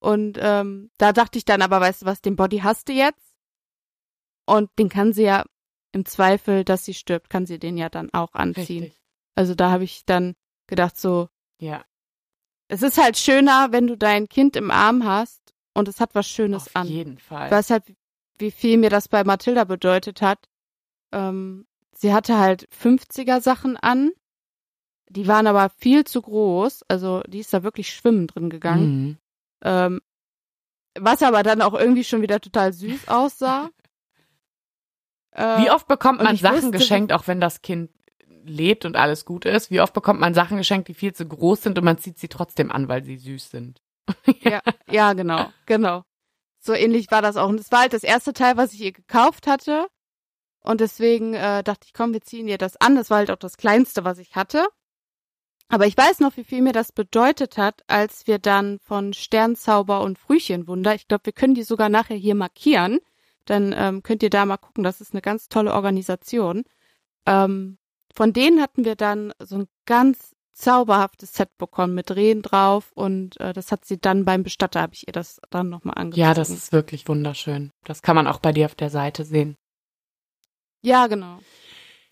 [0.00, 3.34] Und ähm, da dachte ich dann aber, weißt du was, den Body hast du jetzt.
[4.44, 5.44] Und den kann sie ja
[5.92, 8.82] im Zweifel, dass sie stirbt, kann sie den ja dann auch anziehen.
[8.84, 9.00] Richtig.
[9.34, 10.34] Also da habe ich dann
[10.66, 11.84] gedacht so, ja.
[12.68, 16.28] Es ist halt schöner, wenn du dein Kind im Arm hast und es hat was
[16.28, 16.86] Schönes Auf an.
[16.86, 17.46] Auf jeden Fall.
[17.46, 17.84] Ich weiß halt,
[18.38, 20.48] wie viel mir das bei Mathilda bedeutet hat.
[21.12, 24.10] Ähm, sie hatte halt 50er Sachen an.
[25.12, 26.84] Die waren aber viel zu groß.
[26.88, 29.02] Also die ist da wirklich schwimmen drin gegangen.
[29.02, 29.16] Mhm.
[29.64, 30.00] Ähm,
[30.98, 33.70] was aber dann auch irgendwie schon wieder total süß aussah.
[35.34, 37.90] Wie oft bekommt man Sachen wusste- geschenkt, auch wenn das Kind
[38.44, 39.70] lebt und alles gut ist?
[39.70, 42.28] Wie oft bekommt man Sachen geschenkt, die viel zu groß sind und man zieht sie
[42.28, 43.80] trotzdem an, weil sie süß sind?
[44.42, 46.02] Ja, ja, genau, genau.
[46.60, 47.48] So ähnlich war das auch.
[47.48, 49.86] Und es war halt das erste Teil, was ich ihr gekauft hatte.
[50.64, 52.94] Und deswegen äh, dachte ich, komm, wir ziehen ihr das an.
[52.94, 54.66] Das war halt auch das kleinste, was ich hatte.
[55.72, 60.02] Aber ich weiß noch, wie viel mir das bedeutet hat, als wir dann von Sternzauber
[60.02, 62.98] und Frühchenwunder, ich glaube, wir können die sogar nachher hier markieren.
[63.46, 64.84] Dann ähm, könnt ihr da mal gucken.
[64.84, 66.64] Das ist eine ganz tolle Organisation.
[67.24, 67.78] Ähm,
[68.14, 73.40] von denen hatten wir dann so ein ganz zauberhaftes Set bekommen mit Rehen drauf und
[73.40, 76.20] äh, das hat sie dann beim Bestatter, habe ich ihr das dann nochmal angezogen.
[76.20, 77.70] Ja, das ist wirklich wunderschön.
[77.84, 79.56] Das kann man auch bei dir auf der Seite sehen.
[80.82, 81.38] Ja, genau.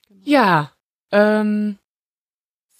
[0.08, 0.72] Ja,
[1.12, 1.78] ähm,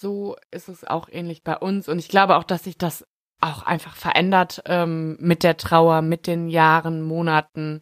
[0.00, 1.88] so ist es auch ähnlich bei uns.
[1.88, 3.06] Und ich glaube auch, dass sich das
[3.40, 7.80] auch einfach verändert ähm, mit der Trauer, mit den Jahren, Monaten,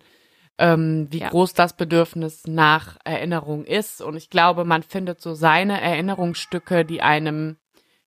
[0.58, 1.28] ähm, wie Ja.
[1.30, 4.00] groß das Bedürfnis nach Erinnerung ist.
[4.00, 7.56] Und ich glaube, man findet so seine Erinnerungsstücke, die einem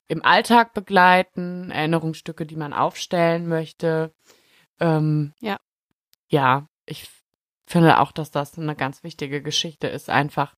[0.08, 4.14] im Alltag begleiten, Erinnerungsstücke, die man aufstellen möchte.
[4.80, 5.58] Ähm, Ja.
[6.30, 7.10] Ja, ich
[7.66, 10.10] finde auch, dass das eine ganz wichtige Geschichte ist.
[10.10, 10.56] Einfach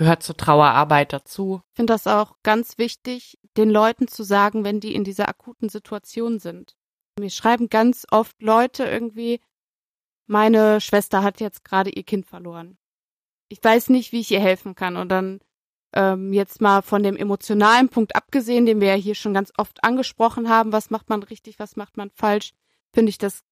[0.00, 1.60] gehört zur Trauerarbeit dazu.
[1.72, 5.68] Ich finde das auch ganz wichtig, den Leuten zu sagen, wenn die in dieser akuten
[5.68, 6.74] Situation sind.
[7.18, 9.42] Mir schreiben ganz oft Leute irgendwie,
[10.26, 12.78] meine Schwester hat jetzt gerade ihr Kind verloren.
[13.50, 14.96] Ich weiß nicht, wie ich ihr helfen kann.
[14.96, 15.40] Und dann
[15.92, 19.84] ähm, jetzt mal von dem emotionalen Punkt abgesehen, den wir ja hier schon ganz oft
[19.84, 22.52] angesprochen haben, was macht man richtig, was macht man falsch,
[22.94, 23.42] finde ich das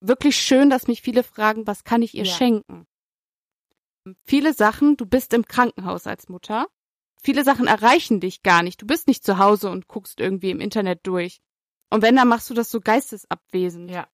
[0.00, 2.32] wirklich schön, dass mich viele fragen, was kann ich ihr Ja.
[2.32, 2.86] schenken?
[4.24, 6.66] Viele Sachen, du bist im Krankenhaus als Mutter.
[7.22, 8.80] Viele Sachen erreichen dich gar nicht.
[8.80, 11.40] Du bist nicht zu Hause und guckst irgendwie im Internet durch.
[11.90, 13.90] Und wenn, dann machst du das so geistesabwesend.
[13.90, 14.06] Ja.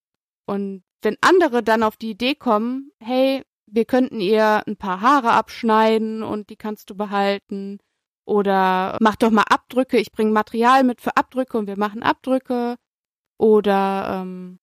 [0.46, 5.32] Und wenn andere dann auf die Idee kommen, hey, wir könnten ihr ein paar Haare
[5.32, 7.78] abschneiden und die kannst du behalten.
[8.24, 12.76] Oder mach doch mal Abdrücke, ich bringe Material mit für Abdrücke und wir machen Abdrücke.
[13.38, 14.60] Oder ähm,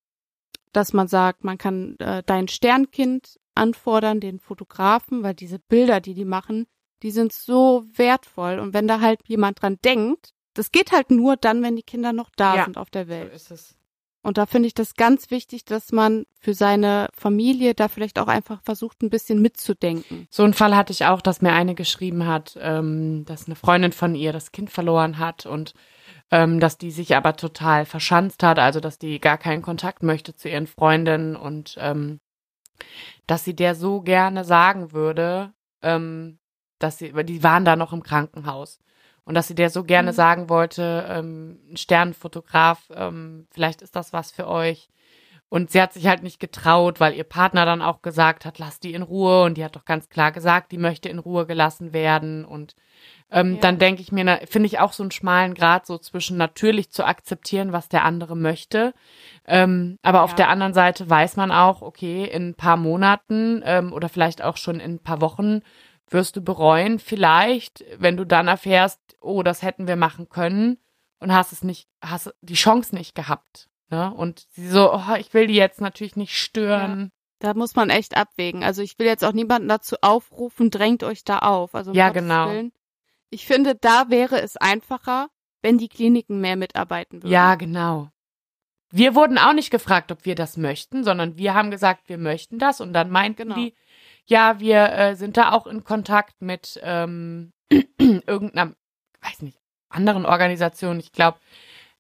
[0.71, 6.13] dass man sagt, man kann äh, dein Sternkind anfordern, den Fotografen, weil diese Bilder, die
[6.13, 6.65] die machen,
[7.03, 8.59] die sind so wertvoll.
[8.59, 12.11] Und wenn da halt jemand dran denkt, das geht halt nur dann, wenn die Kinder
[12.13, 12.63] noch da Ja.
[12.65, 13.33] sind auf der So Welt.
[13.33, 13.75] ist es.
[14.21, 18.27] Und da finde ich das ganz wichtig, dass man für seine Familie da vielleicht auch
[18.27, 20.27] einfach versucht, ein bisschen mitzudenken.
[20.29, 23.93] So einen Fall hatte ich auch, dass mir eine geschrieben hat, ähm, dass eine Freundin
[23.93, 25.73] von ihr das Kind verloren hat und
[26.31, 30.35] ähm, dass die sich aber total verschanzt hat, also dass die gar keinen Kontakt möchte
[30.35, 32.19] zu ihren Freundinnen und ähm,
[33.27, 36.39] dass sie der so gerne sagen würde, ähm,
[36.79, 38.79] dass sie, weil die waren da noch im Krankenhaus
[39.25, 40.15] und dass sie der so gerne Mhm.
[40.15, 44.89] sagen wollte, ähm, ein Sternenfotograf, ähm, vielleicht ist das was für euch.
[45.49, 48.79] Und sie hat sich halt nicht getraut, weil ihr Partner dann auch gesagt hat, lass
[48.79, 49.43] die in Ruhe.
[49.43, 52.45] Und die hat doch ganz klar gesagt, die möchte in Ruhe gelassen werden.
[52.45, 52.75] Und
[53.31, 53.59] ähm, Ja.
[53.61, 57.03] dann denke ich mir, finde ich auch so einen schmalen Grad so zwischen natürlich zu
[57.03, 58.93] akzeptieren, was der andere möchte.
[59.47, 60.35] Ähm, aber auf Ja.
[60.37, 64.57] der anderen Seite weiß man auch, okay, in ein paar Monaten ähm, oder vielleicht auch
[64.57, 65.61] schon in ein paar Wochen
[66.11, 70.77] wirst du bereuen, vielleicht, wenn du dann erfährst, oh, das hätten wir machen können
[71.19, 73.67] und hast es nicht, hast die Chance nicht gehabt.
[73.89, 74.13] Ne?
[74.13, 77.11] Und sie so, oh, ich will die jetzt natürlich nicht stören.
[77.39, 78.63] Da muss man echt abwägen.
[78.63, 81.73] Also ich will jetzt auch niemanden dazu aufrufen, drängt euch da auf.
[81.73, 82.49] Also Ja, Gottes genau.
[82.49, 82.71] Willen.
[83.29, 85.29] Ich finde, da wäre es einfacher,
[85.61, 87.31] wenn die Kliniken mehr mitarbeiten würden.
[87.31, 88.09] Ja, genau.
[88.91, 92.57] Wir wurden auch nicht gefragt, ob wir das möchten, sondern wir haben gesagt, wir möchten
[92.59, 92.81] das.
[92.81, 93.55] Und dann meinten Genau.
[93.55, 93.73] die,
[94.25, 97.53] ja, wir äh, sind da auch in Kontakt mit ähm,
[97.99, 98.73] irgendeiner,
[99.21, 100.99] weiß nicht, anderen Organisation.
[100.99, 101.37] Ich glaube,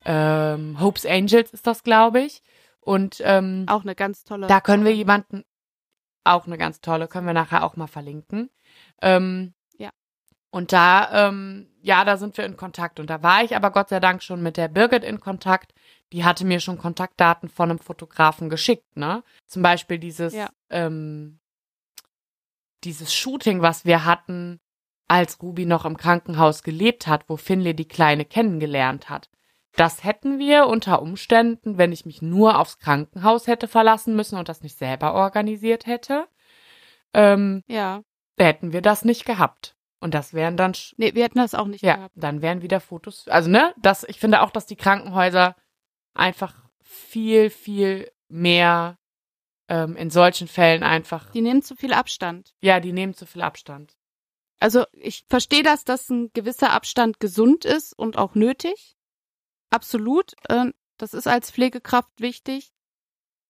[0.05, 2.41] ähm, Hope's Angels ist das, glaube ich.
[2.81, 4.47] Und ähm, Auch eine ganz tolle.
[4.47, 5.43] Da können wir jemanden,
[6.23, 8.49] auch eine ganz tolle, können wir nachher auch mal verlinken.
[9.01, 9.91] Ähm, Ja.
[10.51, 12.99] Und da, ähm, ja, da sind wir in Kontakt.
[12.99, 15.73] Und da war ich aber Gott sei Dank schon mit der Birgit in Kontakt.
[16.11, 19.23] Die hatte mir schon Kontaktdaten von einem Fotografen geschickt, ne?
[19.45, 20.49] Zum Beispiel dieses, Ja.
[20.69, 21.39] ähm,
[22.83, 24.59] dieses Shooting, was wir hatten,
[25.07, 29.29] als Ruby noch im Krankenhaus gelebt hat, wo Finley die Kleine kennengelernt hat.
[29.79, 34.49] Das hätten wir unter Umständen, wenn ich mich nur aufs Krankenhaus hätte verlassen müssen und
[34.49, 36.27] das nicht selber organisiert hätte,
[37.13, 38.01] ähm, Ja.
[38.37, 39.75] hätten wir das nicht gehabt.
[40.01, 42.13] Und das wären dann, Nee, wir hätten das auch nicht ja, gehabt.
[42.17, 43.27] dann wären wieder Fotos.
[43.29, 45.55] Also, ne, das, ich finde auch, dass die Krankenhäuser
[46.13, 48.97] einfach viel, viel mehr
[49.69, 52.53] ähm, in solchen Fällen einfach, Die nehmen zu viel Abstand.
[52.61, 53.95] ja, die nehmen zu viel Abstand.
[54.59, 58.97] Also ich verstehe das, dass ein gewisser Abstand gesund ist und auch nötig.
[59.69, 60.33] Absolut.
[60.49, 62.71] Äh, das ist als Pflegekraft wichtig.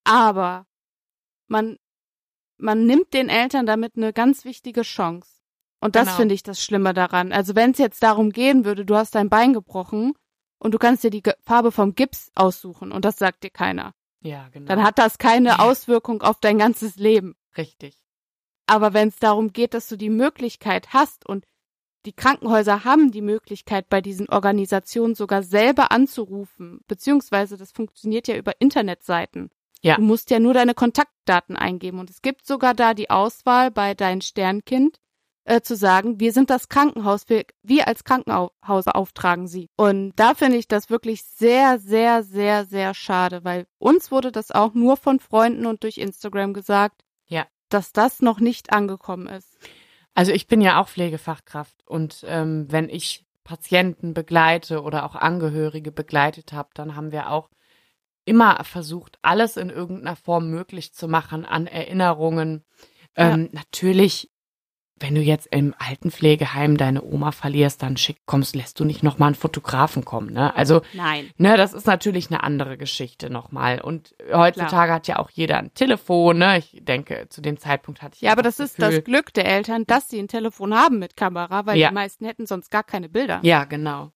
[0.03, 0.65] Aber
[1.47, 1.77] man,
[2.57, 5.29] man nimmt den Eltern damit eine ganz wichtige Chance.
[5.81, 6.17] Und das Genau.
[6.17, 7.31] finde ich das Schlimme daran.
[7.31, 10.13] Also wenn es jetzt darum gehen würde, du hast dein Bein gebrochen
[10.59, 14.49] und du kannst dir die Farbe vom Gips aussuchen und das sagt dir keiner, Ja,
[14.49, 14.65] genau.
[14.67, 17.35] dann hat das keine Auswirkung auf dein ganzes Leben.
[17.57, 17.95] Richtig.
[18.67, 21.45] Aber wenn es darum geht, dass du die Möglichkeit hast und
[22.05, 28.35] die Krankenhäuser haben die Möglichkeit, bei diesen Organisationen sogar selber anzurufen, beziehungsweise das funktioniert ja
[28.35, 29.49] über Internetseiten.
[29.81, 29.95] Ja.
[29.95, 33.93] Du musst ja nur deine Kontaktdaten eingeben und es gibt sogar da die Auswahl bei
[33.93, 34.99] dein Sternkind
[35.45, 38.51] äh, zu sagen, wir sind das Krankenhaus, wir, wir als Krankenhaus
[38.87, 39.69] auftragen sie.
[39.77, 44.51] Und da finde ich das wirklich sehr, sehr, sehr, sehr schade, weil uns wurde das
[44.51, 47.47] auch nur von Freunden und durch Instagram gesagt, Ja.
[47.69, 49.57] dass das noch nicht angekommen ist.
[50.19, 55.93] Also ich bin ja auch Pflegefachkraft und ähm, wenn ich Patienten begleite oder auch Angehörige
[55.93, 57.49] begleitet habe, dann haben wir auch
[58.25, 62.65] immer versucht, alles in irgendeiner Form möglich zu machen an Erinnerungen.
[63.15, 64.29] Ähm, Natürlich,
[64.99, 69.27] wenn du jetzt im Altenpflegeheim deine Oma verlierst, dann schick kommst, lässt du nicht nochmal
[69.27, 70.31] einen Fotografen kommen.
[70.33, 70.55] Ne?
[70.55, 71.29] Also Nein.
[71.37, 73.81] Ne, das ist natürlich eine andere Geschichte nochmal.
[73.81, 76.57] Und heutzutage hat ja auch jeder ein Telefon, ne?
[76.59, 79.45] Ich denke, zu dem Zeitpunkt hatte ich Ja, aber einfach das ist das Glück der
[79.45, 81.89] Eltern, dass sie ein Telefon haben mit Kamera, weil Ja.
[81.89, 83.39] die meisten hätten sonst gar keine Bilder.
[83.43, 84.11] Ja, genau.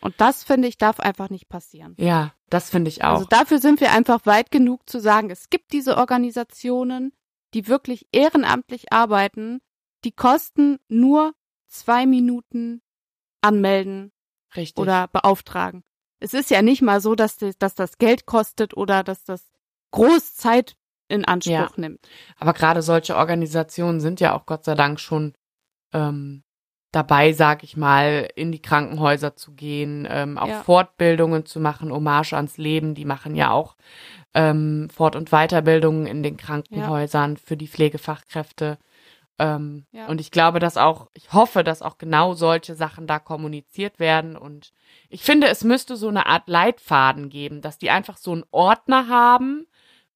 [0.00, 1.94] Und das, finde ich, darf einfach nicht passieren.
[1.98, 3.14] Ja, das finde ich auch.
[3.14, 7.12] Also dafür sind wir einfach weit genug zu sagen, es gibt diese Organisationen,
[7.54, 9.60] die wirklich ehrenamtlich arbeiten,
[10.04, 11.32] die kosten nur
[11.66, 12.80] zwei Minuten
[13.40, 14.12] anmelden
[14.56, 14.80] Richtig.
[14.80, 15.82] oder beauftragen.
[16.20, 19.44] Es ist ja nicht mal so, dass, das- dass das Geld kostet oder dass das
[19.92, 20.76] groß Zeit
[21.08, 21.70] in Anspruch Ja.
[21.76, 22.06] nimmt.
[22.38, 25.34] Aber gerade solche Organisationen sind ja auch Gott sei Dank schon
[25.94, 26.42] ähm,
[26.92, 30.62] dabei, sag ich mal, in die Krankenhäuser zu gehen, ähm, auch Ja.
[30.62, 32.94] Fortbildungen zu machen, Hommage ans Leben.
[32.94, 33.76] Die machen ja auch
[34.34, 38.78] ähm, Fort- und Weiterbildungen in den Krankenhäusern für die Pflegefachkräfte.
[39.38, 40.06] Ähm, Ja.
[40.06, 44.36] Und ich glaube, dass auch, ich hoffe, dass auch genau solche Sachen da kommuniziert werden.
[44.36, 44.72] Und
[45.08, 49.08] ich finde, es müsste so eine Art Leitfaden geben, dass die einfach so einen Ordner
[49.08, 49.66] haben,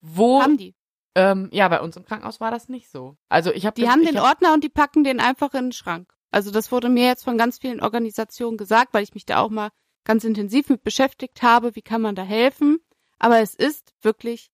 [0.01, 0.75] wo Haben die.
[1.15, 3.15] ähm, ja, bei uns im Krankenhaus war das nicht so.
[3.29, 6.13] Also ich habe Die haben den Ordner und die packen den einfach in den Schrank.
[6.31, 9.49] Also das wurde mir jetzt von ganz vielen Organisationen gesagt, weil ich mich da auch
[9.49, 9.69] mal
[10.03, 12.79] ganz intensiv mit beschäftigt habe, wie kann man da helfen.
[13.19, 14.49] Aber es ist wirklich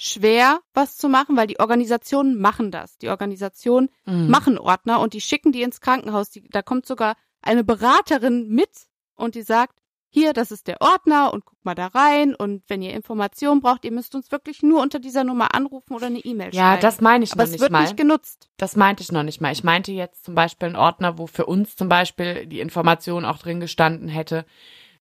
[0.00, 2.96] schwer, was zu machen, weil die Organisationen machen das.
[2.98, 4.30] Die Organisationen Mhm.
[4.30, 6.30] machen Ordner und die schicken die ins Krankenhaus.
[6.30, 8.70] Die, da kommt sogar eine Beraterin mit
[9.16, 9.80] und die sagt,
[10.10, 13.84] hier, das ist der Ordner und guck mal da rein und wenn ihr Informationen braucht,
[13.84, 16.80] ihr müsst uns wirklich nur unter dieser Nummer anrufen oder eine E-Mail Ja, schreiben.
[16.80, 17.82] das meine ich Aber noch es nicht wird mal.
[17.82, 18.48] nicht genutzt.
[18.56, 19.52] Das meinte ich noch nicht mal.
[19.52, 23.36] Ich meinte jetzt zum Beispiel einen Ordner, wo für uns zum Beispiel die Information auch
[23.38, 24.46] drin gestanden hätte,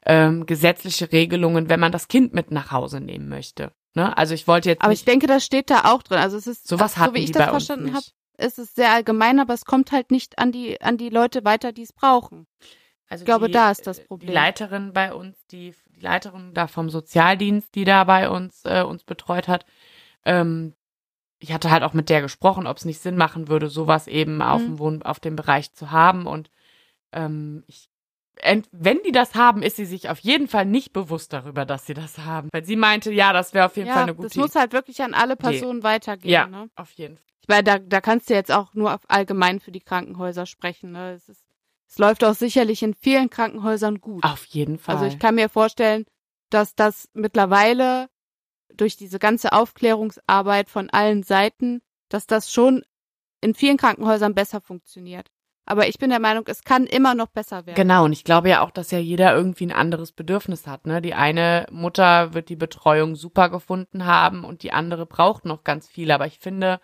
[0.06, 3.72] ähm, gesetzliche Regelungen, wenn man das Kind mit nach Hause nehmen möchte.
[3.98, 4.16] Ne?
[4.16, 6.20] Also ich wollte jetzt Aber ich denke, das steht da auch drin.
[6.20, 8.06] Also es ist sowas so wie ich das verstanden habe,
[8.38, 11.72] ist es sehr allgemein, aber es kommt halt nicht an die an die Leute weiter,
[11.72, 12.46] die es brauchen.
[13.10, 14.28] Also Ich glaube, die, da ist das äh, Problem.
[14.28, 18.84] Die Leiterin bei uns, die, die Leiterin da vom Sozialdienst, die da bei uns äh,
[18.84, 19.66] uns betreut hat,
[20.26, 20.76] ähm,
[21.40, 24.44] ich hatte halt auch mit der gesprochen, ob es nicht Sinn machen würde, sowas eben
[24.44, 24.66] auf Mhm.
[24.68, 26.28] dem Wohn auf dem Bereich zu haben.
[26.28, 26.52] Und
[27.14, 27.90] ähm, ich,
[28.72, 31.94] wenn die das haben, ist sie sich auf jeden Fall nicht bewusst darüber, dass sie
[31.94, 32.50] das haben.
[32.52, 34.74] Weil sie meinte, ja, das wäre auf jeden ja, Fall eine gute das muss halt
[34.74, 36.32] wirklich an alle Personen weitergehen.
[36.32, 36.70] Ja, Ne?
[36.76, 37.26] auf jeden Fall.
[37.42, 40.92] Ich meine, da, da kannst du jetzt auch nur auf allgemein für die Krankenhäuser sprechen.
[40.92, 41.14] Ne?
[41.14, 41.46] Es, ist,
[41.88, 44.24] es läuft auch sicherlich in vielen Krankenhäusern gut.
[44.24, 44.96] Auf jeden Fall.
[44.96, 46.06] Also ich kann mir vorstellen,
[46.50, 48.10] dass das mittlerweile
[48.76, 52.84] durch diese ganze Aufklärungsarbeit von allen Seiten, dass das schon
[53.42, 55.30] in vielen Krankenhäusern besser funktioniert.
[55.70, 57.76] Aber ich bin der Meinung, es kann immer noch besser werden.
[57.76, 60.88] Genau, und ich glaube ja auch, dass ja jeder irgendwie ein anderes Bedürfnis hat.
[60.88, 61.02] Ne?
[61.02, 65.86] Die eine Mutter wird die Betreuung super gefunden haben und die andere braucht noch ganz
[65.86, 66.12] viel.
[66.12, 66.80] Aber ich finde,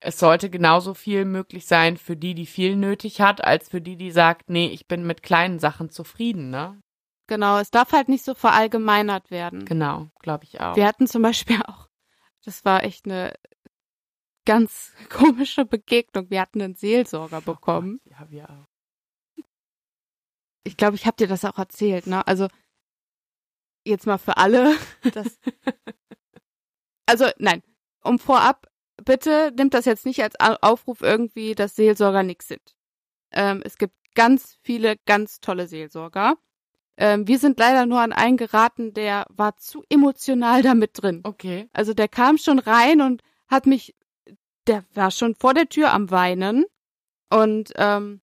[0.00, 3.96] es sollte genauso viel möglich sein für die, die viel nötig hat, als für die,
[3.96, 6.50] die sagt, nee, ich bin mit kleinen Sachen zufrieden.
[6.50, 6.78] Ne?
[7.26, 9.64] Genau, es darf halt nicht so verallgemeinert werden.
[9.64, 10.76] Genau, glaube ich auch.
[10.76, 11.88] Wir hatten zum Beispiel auch,
[12.44, 13.32] das war echt eine
[14.44, 16.30] ganz komische Begegnung.
[16.30, 18.00] Wir hatten einen Seelsorger bekommen.
[18.04, 18.66] Oh Gott, ja, wir auch.
[20.66, 22.26] Ich glaube, ich habe dir das auch erzählt, ne?
[22.26, 22.48] Also
[23.84, 24.74] jetzt mal für alle,
[25.12, 25.38] das
[27.06, 27.62] Also nein,
[28.02, 28.66] um vorab,
[29.04, 32.74] bitte nimmt das jetzt nicht als Au- Aufruf irgendwie, dass Seelsorger nix sind.
[33.30, 36.36] Ähm, es gibt ganz viele ganz tolle Seelsorger.
[36.96, 41.20] Ähm, wir sind leider nur an einen geraten, der war zu emotional damit drin.
[41.24, 41.68] Okay.
[41.72, 43.94] Also der kam schon rein und hat mich,
[44.66, 46.64] der war schon vor der Tür am Weinen
[47.30, 48.20] Und ähm,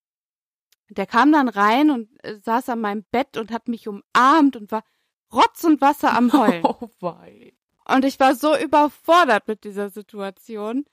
[0.89, 4.71] der kam dann rein und äh, saß an meinem Bett und hat mich umarmt und
[4.71, 4.83] war
[5.33, 6.63] Rotz und Wasser am Heulen.
[6.65, 7.53] Oh wei.
[7.85, 10.85] Und ich war so überfordert mit dieser Situation.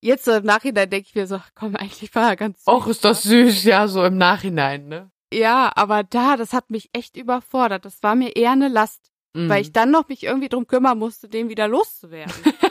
[0.00, 2.68] Jetzt so im Nachhinein denke ich mir so, komm, eigentlich war er ganz süß.
[2.74, 5.10] Och, ist das süß, ja, so im Nachhinein, ne?
[5.32, 7.84] Ja, aber da, das hat mich echt überfordert.
[7.84, 9.48] Das war mir eher eine Last, Mhm.
[9.48, 12.34] weil ich dann noch mich irgendwie drum kümmern musste, den wieder loszuwerden.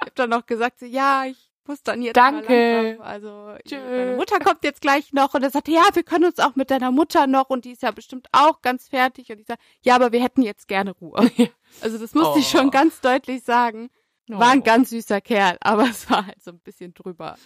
[0.00, 2.96] ich habe dann noch gesagt, ja, ich muss dann jetzt Danke.
[2.98, 3.06] mal.
[3.06, 3.76] Also Tschö.
[3.78, 6.70] meine Mutter kommt jetzt gleich noch und er sagte, ja, wir können uns auch mit
[6.70, 9.30] deiner Mutter noch und die ist ja bestimmt auch ganz fertig.
[9.30, 11.18] Und ich sage, ja, aber wir hätten jetzt gerne Ruhe.
[11.82, 12.58] Also das musste ich Oh.
[12.58, 13.90] schon ganz deutlich sagen.
[14.28, 14.62] War ein Oh.
[14.64, 17.36] ganz süßer Kerl, aber es war halt so ein bisschen drüber.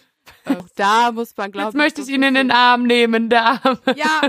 [0.45, 3.29] Auch da muss man, glaube Jetzt möchte so ich ein ihn in den Arm nehmen,
[3.29, 3.59] der.
[3.95, 4.21] Ja,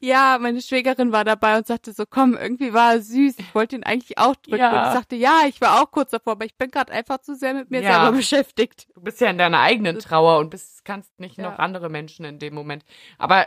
[0.00, 3.38] ja, meine Schwägerin war dabei und sagte so, komm, irgendwie war er süß.
[3.38, 4.58] Ich wollte ihn eigentlich auch drücken.
[4.58, 4.82] Ja.
[4.82, 7.34] Und ich sagte, ja, ich war auch kurz davor, aber ich bin gerade einfach zu
[7.36, 8.02] sehr mit mir Ja.
[8.02, 8.88] selber beschäftigt.
[8.94, 11.50] Du bist ja in deiner eigenen Trauer und bist, kannst nicht Ja.
[11.50, 12.84] noch andere Menschen in dem Moment.
[13.18, 13.46] Aber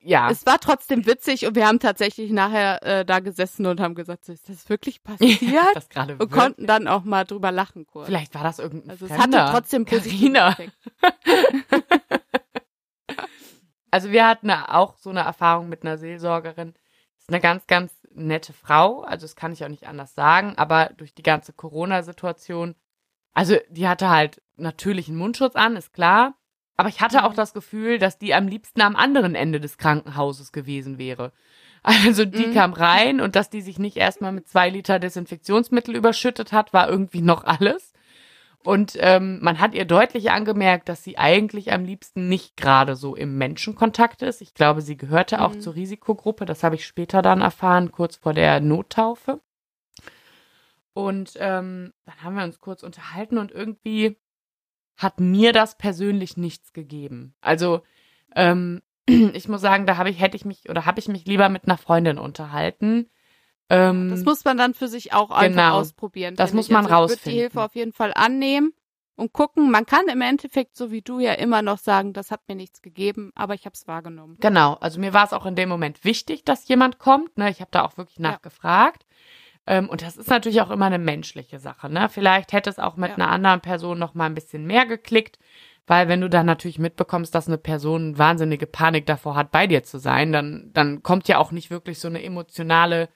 [0.00, 0.30] ja.
[0.30, 4.24] Es war trotzdem witzig und wir haben tatsächlich nachher äh, da gesessen und haben gesagt,
[4.24, 5.40] so, ist das wirklich passiert?
[5.74, 8.06] das gerade und wirklich- konnten dann auch mal drüber lachen kurz.
[8.06, 9.42] Vielleicht war das irgendein also es Fremder.
[9.44, 10.56] hatte trotzdem Carina.
[13.92, 16.74] Also wir hatten auch so eine Erfahrung mit einer Seelsorgerin.
[17.18, 19.02] Ist eine ganz, ganz nette Frau.
[19.02, 20.54] Also das kann ich auch nicht anders sagen.
[20.56, 22.76] Aber durch die ganze Corona-Situation,
[23.32, 26.34] also die hatte halt natürlich einen Mundschutz an, ist klar.
[26.80, 27.36] Aber ich hatte auch Mhm.
[27.36, 31.32] das Gefühl, dass die am liebsten am anderen Ende des Krankenhauses gewesen wäre.
[32.06, 32.52] Also die Mhm.
[32.52, 36.88] kam rein und dass die sich nicht erstmal mit zwei Liter Desinfektionsmittel überschüttet hat, war
[36.90, 37.92] irgendwie noch alles.
[38.62, 43.16] Und ähm, man hat ihr deutlich angemerkt, dass sie eigentlich am liebsten nicht gerade so
[43.16, 44.42] im Menschenkontakt ist.
[44.42, 45.60] Ich glaube, sie gehörte auch Mhm.
[45.60, 46.44] zur Risikogruppe.
[46.44, 49.40] Das habe ich später dann erfahren, kurz vor der Nottaufe.
[50.92, 54.18] Und ähm, dann haben wir uns kurz unterhalten und irgendwie
[55.02, 57.34] hat mir das persönlich nichts gegeben.
[57.40, 57.82] Also
[58.36, 61.48] ähm, ich muss sagen, da habe ich hätte ich mich oder habe ich mich lieber
[61.48, 63.08] mit einer Freundin unterhalten.
[63.68, 65.78] Ähm, Das muss man dann für sich auch einfach Genau.
[65.78, 66.36] ausprobieren.
[66.36, 66.72] Das muss ich.
[66.72, 67.32] man also Ich würde rausfinden.
[67.32, 68.72] die Hilfe auf jeden Fall annehmen
[69.16, 69.70] und gucken.
[69.70, 72.82] Man kann im Endeffekt, so wie du ja immer noch sagen, das hat mir nichts
[72.82, 74.36] gegeben, aber ich habe es wahrgenommen.
[74.40, 77.38] Genau, also mir war es auch in dem Moment wichtig, dass jemand kommt.
[77.38, 77.48] Ne?
[77.50, 78.32] Ich habe da auch wirklich Ja.
[79.66, 81.88] Ähm, und das ist natürlich auch immer eine menschliche Sache.
[81.90, 82.08] Ne?
[82.08, 83.14] Vielleicht hätte es auch mit Ja.
[83.16, 85.38] einer anderen Person noch mal ein bisschen mehr geklickt,
[85.86, 89.82] weil wenn du dann natürlich mitbekommst, dass eine Person wahnsinnige Panik davor hat, bei dir
[89.82, 93.08] zu sein, dann, dann kommt ja auch nicht wirklich so eine emotionale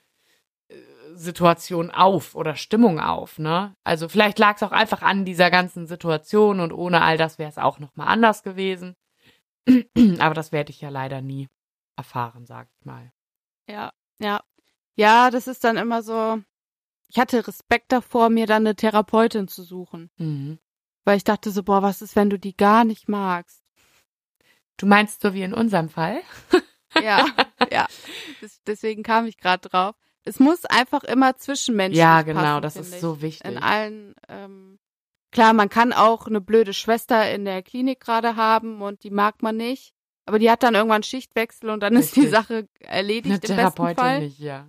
[0.69, 0.75] äh,
[1.13, 3.39] Situation auf oder Stimmung auf.
[3.39, 3.73] Ne?
[3.83, 7.49] Also vielleicht lag es auch einfach an dieser ganzen Situation und ohne all das wäre
[7.49, 8.95] es auch noch mal anders gewesen.
[10.19, 11.47] Aber das werde ich ja leider nie
[11.97, 13.11] erfahren, sag ich mal.
[13.69, 14.41] Ja, ja.
[14.95, 16.41] Ja, das ist dann immer so.
[17.07, 20.09] Ich hatte Respekt davor, mir dann eine Therapeutin zu suchen.
[20.17, 20.59] Mhm.
[21.03, 23.61] Weil ich dachte so, boah, was ist, wenn du die gar nicht magst?
[24.77, 26.21] Du meinst so wie in unserem Fall?
[27.03, 27.25] Ja,
[27.71, 27.87] ja.
[28.39, 29.95] Das, deswegen kam ich gerade drauf.
[30.23, 33.01] Es muss einfach immer zwischenmenschlich ja, genau, passen, das ist ich.
[33.01, 33.51] so wichtig.
[33.51, 34.79] in allen, ähm,
[35.31, 39.43] klar, man kann auch eine blöde Schwester in der Klinik gerade haben und die mag
[39.43, 39.93] man nicht.
[40.25, 42.35] Aber die hat dann irgendwann Schichtwechsel und dann ist die Richtig.
[42.35, 44.19] Sache erledigt Eine im besten Therapeutin Fall.
[44.21, 44.67] nicht, ja.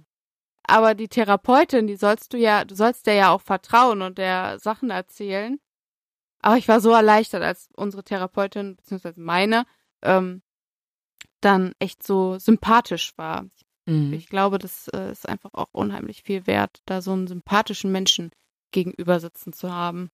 [0.67, 4.59] Aber die Therapeutin, die sollst du ja, du sollst der ja auch vertrauen und der
[4.59, 5.59] Sachen erzählen.
[6.41, 9.65] Aber ich war so erleichtert, als unsere Therapeutin, beziehungsweise meine,
[10.03, 10.43] ähm,
[11.41, 13.47] dann echt so sympathisch war.
[13.87, 14.13] Mhm.
[14.13, 18.31] Ich glaube, das äh, ist einfach auch unheimlich viel wert, da so einen sympathischen Menschen
[18.73, 20.11] gegenüber sitzen zu haben.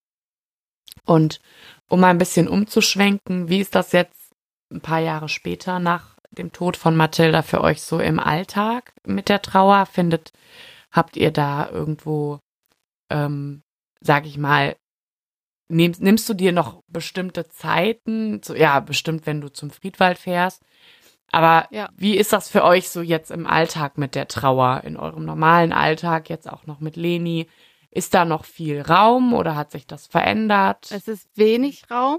[1.04, 1.40] Und
[1.88, 4.32] um mal ein bisschen umzuschwenken, wie ist das jetzt
[4.70, 9.28] ein paar Jahre später nach dem Tod von Mathilda für euch so im Alltag mit
[9.28, 9.86] der Trauer?
[9.86, 10.32] Findet,
[10.90, 12.40] habt ihr da irgendwo,
[13.10, 13.62] ähm,
[14.00, 14.76] sag ich mal,
[15.68, 18.42] nimmst, nimmst du dir noch bestimmte Zeiten?
[18.42, 20.62] So, ja, bestimmt, wenn du zum Friedwald fährst.
[21.30, 21.88] Aber Ja.
[21.96, 25.72] wie ist das für euch so jetzt im Alltag mit der Trauer, in eurem normalen
[25.72, 27.48] Alltag, jetzt auch noch mit Leni?
[27.90, 30.90] Ist da noch viel Raum oder hat sich das verändert?
[30.90, 32.18] Es ist wenig Raum.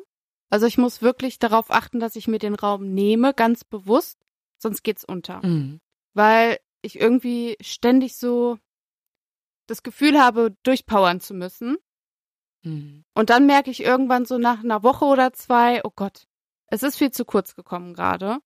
[0.54, 4.20] Also ich muss wirklich darauf achten, dass ich mir den Raum nehme, ganz bewusst,
[4.60, 5.44] sonst geht's unter.
[5.44, 5.82] Mhm.
[6.14, 8.60] Weil ich irgendwie ständig so
[9.66, 11.78] das Gefühl habe, durchpowern zu müssen.
[12.62, 13.04] Mhm.
[13.16, 16.28] Und dann merke ich irgendwann so nach einer Woche oder zwei, oh Gott,
[16.68, 18.38] es ist viel zu kurz gekommen gerade.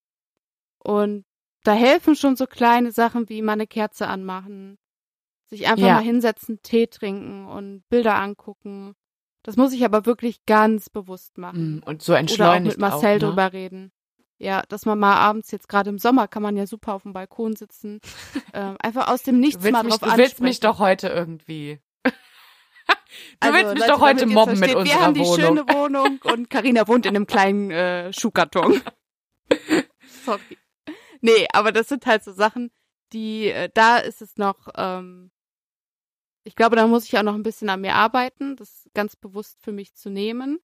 [0.78, 1.26] Und
[1.64, 4.78] da helfen schon so kleine Sachen wie mal eine Kerze anmachen,
[5.47, 5.95] sich einfach Ja.
[5.95, 8.95] mal hinsetzen, Tee trinken und Bilder angucken.
[9.47, 11.75] Das muss ich aber wirklich ganz bewusst machen.
[11.75, 11.83] Mhm.
[11.85, 13.19] Und so Oder auch entschleunigt mit Marcel auch, ne?
[13.19, 13.93] drüber reden.
[14.39, 17.13] Ja, dass man mal abends, jetzt gerade im Sommer, kann man ja super auf dem
[17.13, 18.01] Balkon sitzen.
[18.53, 21.79] ähm, einfach aus dem Nichts mal mich, drauf du willst mich doch heute irgendwie.
[23.39, 25.35] Du willst mich doch heute mobben mit unserer Wir haben die Wohnung.
[25.35, 28.81] schöne Wohnung und Karina wohnt in einem kleinen äh, Schuhkarton.
[30.25, 30.57] Sorry.
[31.21, 32.69] Nee, aber das sind halt so Sachen,
[33.13, 35.31] die, äh, da ist es noch, ähm,
[36.47, 39.59] ich glaube, da muss ich auch noch ein bisschen an mir arbeiten, das ganz bewusst
[39.61, 40.59] für mich zu nehmen.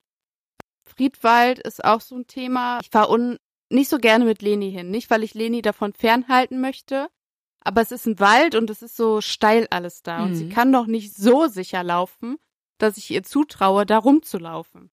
[0.86, 2.80] Friedwald ist auch so ein Thema.
[2.82, 3.38] Ich fahre
[3.70, 4.92] nicht so gerne mit Leni hin.
[4.92, 7.10] Nicht, weil ich Leni davon fernhalten möchte,
[7.62, 10.24] aber es ist ein Wald und es ist so steil alles da.
[10.24, 10.50] Und sie Mhm.
[10.50, 12.38] kann doch nicht so sicher laufen,
[12.78, 14.90] dass ich ihr zutraue, da rumzulaufen.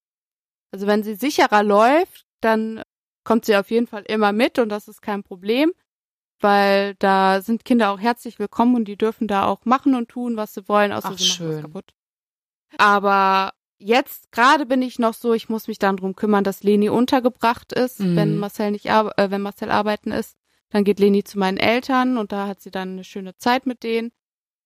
[0.72, 2.82] Also wenn sie sicherer läuft, dann
[3.24, 5.72] kommt sie auf jeden Fall immer mit und das ist kein Problem,
[6.42, 10.36] weil da sind Kinder auch herzlich willkommen und die dürfen da auch machen und tun,
[10.36, 11.62] was sie wollen, außer Ach, sie machen was schön.
[11.62, 11.94] kaputt.
[12.78, 16.88] Aber jetzt gerade bin ich noch so, ich muss mich dann drum kümmern, dass Leni
[16.88, 18.16] untergebracht ist, Mhm.
[18.16, 20.36] wenn Marcel nicht äh, wenn Marcel arbeiten ist.
[20.70, 23.82] Dann geht Leni zu meinen Eltern und da hat sie dann eine schöne Zeit mit
[23.82, 24.12] denen.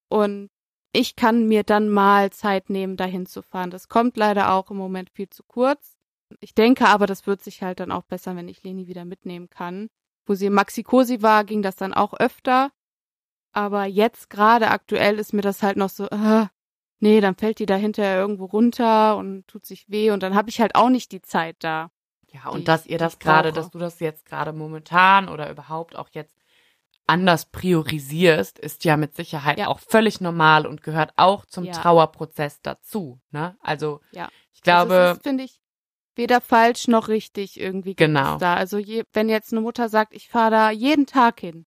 [0.08, 0.50] Und
[0.92, 3.70] ich kann mir dann mal Zeit nehmen, dahin zu fahren.
[3.70, 5.96] Das kommt leider auch im Moment viel zu kurz.
[6.40, 9.48] Ich denke aber, das wird sich halt dann auch besser, wenn ich Leni wieder mitnehmen
[9.48, 9.88] kann.
[10.26, 12.70] Wo sie im Maxi-Cosi war, ging das dann auch öfter.
[13.52, 16.46] Aber jetzt gerade aktuell ist mir das halt noch so, äh,
[16.98, 20.50] nee, dann fällt die da hinterher irgendwo runter und tut sich weh und dann habe
[20.50, 21.90] ich halt auch nicht die Zeit da.
[22.32, 26.08] Ja, und dass ihr das gerade, dass du das jetzt gerade momentan oder überhaupt auch
[26.12, 26.34] jetzt
[27.06, 29.68] anders priorisierst, ist ja mit Sicherheit Ja.
[29.68, 31.72] auch völlig normal und gehört auch zum Ja.
[31.80, 33.20] Trauerprozess dazu.
[33.30, 33.56] Ne?
[33.60, 34.28] Also Ja.
[34.52, 35.60] ich glaube, also ist, finde ich,
[36.16, 38.38] weder falsch noch richtig irgendwie Genau.
[38.38, 38.54] da.
[38.54, 41.66] Also je, wenn jetzt eine Mutter sagt, ich fahre da jeden Tag hin,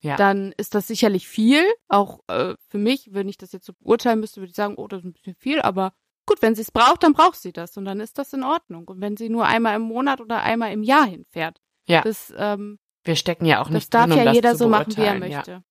[0.00, 0.16] Ja.
[0.16, 1.62] dann ist das sicherlich viel.
[1.88, 4.88] Auch äh, für mich, wenn ich das jetzt so beurteilen müsste, würde ich sagen, oh,
[4.88, 5.92] das ist ein bisschen viel, aber
[6.26, 8.86] gut, wenn sie es braucht, dann braucht sie das und dann ist das in Ordnung.
[8.88, 12.02] Und wenn sie nur einmal im Monat oder einmal im Jahr hinfährt, Ja.
[12.02, 14.68] das, ähm, wir stecken ja auch das nicht darf drin, um ja das jeder so
[14.68, 15.36] machen, wie er beurteilen, ja.
[15.38, 15.64] möchte.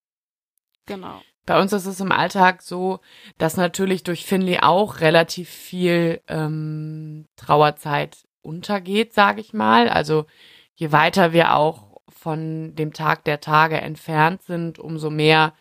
[0.85, 1.21] Genau.
[1.45, 2.99] Bei uns ist es im Alltag so,
[3.37, 9.89] dass natürlich durch Finley auch relativ viel ähm, Trauerzeit untergeht, sage ich mal.
[9.89, 10.25] Also
[10.73, 15.53] je weiter wir auch von dem Tag der Tage entfernt sind, umso mehr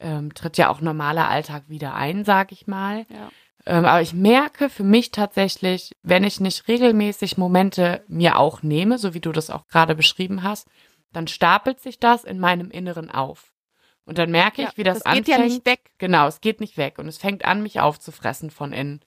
[0.00, 3.06] ähm, tritt ja auch normaler Alltag wieder ein, sage ich mal.
[3.08, 3.30] Ja.
[3.66, 8.98] Ähm, aber ich merke für mich tatsächlich, wenn ich nicht regelmäßig Momente mir auch nehme,
[8.98, 10.68] so wie du das auch gerade beschrieben hast,
[11.12, 13.53] dann stapelt sich das in meinem Inneren auf.
[14.06, 15.28] Und dann merke ich, Ja, wie das, das geht anfängt.
[15.28, 15.90] ja nicht weg.
[15.98, 19.00] Genau, es geht nicht weg und es fängt an, mich aufzufressen von innen.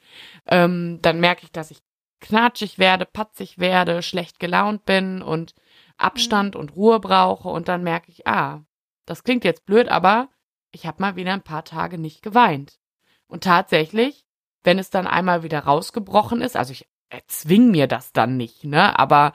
[0.48, 1.80] Ähm, dann merke ich, dass ich
[2.20, 5.54] knatschig werde, patzig werde, schlecht gelaunt bin und
[5.98, 8.64] Abstand und Ruhe brauche und dann merke ich, ah,
[9.06, 10.30] das klingt jetzt blöd, aber
[10.72, 12.80] ich habe mal wieder ein paar Tage nicht geweint.
[13.28, 14.26] Und tatsächlich,
[14.64, 18.98] wenn es dann einmal wieder rausgebrochen ist, also ich erzwing mir das dann nicht, ne,
[19.00, 19.34] aber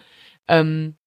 [0.49, 0.99] ähm,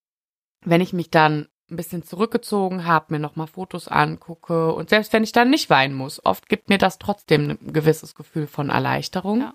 [0.61, 5.23] wenn ich mich dann ein bisschen zurückgezogen habe, mir nochmal Fotos angucke und selbst wenn
[5.23, 9.41] ich dann nicht weinen muss, oft gibt mir das trotzdem ein gewisses Gefühl von Erleichterung.
[9.41, 9.53] Ja.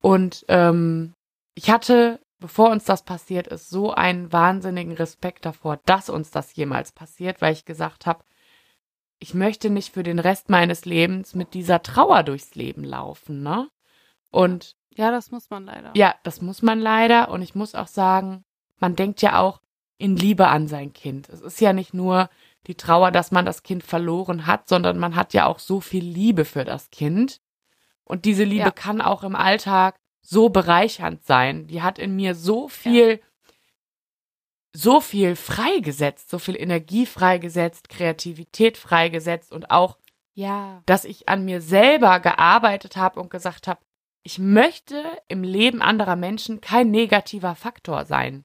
[0.00, 1.14] Und ähm,
[1.54, 6.54] ich hatte, bevor uns das passiert ist, so einen wahnsinnigen Respekt davor, dass uns das
[6.56, 8.24] jemals passiert, weil ich gesagt habe,
[9.18, 13.68] ich möchte nicht für den Rest meines Lebens mit dieser Trauer durchs Leben laufen, ne?
[14.30, 15.90] Und Ja, das muss man leider.
[15.94, 17.30] ja, das muss man leider.
[17.30, 18.44] Und ich muss auch sagen,
[18.78, 19.60] man denkt ja auch
[19.98, 21.28] in Liebe an sein Kind.
[21.28, 22.28] Es ist ja nicht nur
[22.66, 26.04] die Trauer, dass man das Kind verloren hat, sondern man hat ja auch so viel
[26.04, 27.40] Liebe für das Kind.
[28.04, 28.70] Und diese Liebe Ja.
[28.70, 31.66] kann auch im Alltag so bereichernd sein.
[31.68, 33.20] Die hat in mir so viel,
[34.74, 39.96] so viel freigesetzt, so viel Energie freigesetzt, Kreativität freigesetzt und auch
[40.34, 40.82] Ja.
[40.86, 43.80] dass ich an mir selber gearbeitet habe und gesagt habe,
[44.22, 48.44] ich möchte im Leben anderer Menschen kein negativer Faktor sein.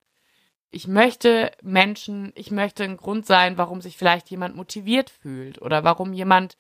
[0.72, 5.84] Ich möchte Menschen, ich möchte ein Grund sein, warum sich vielleicht jemand motiviert fühlt oder
[5.84, 6.58] warum jemand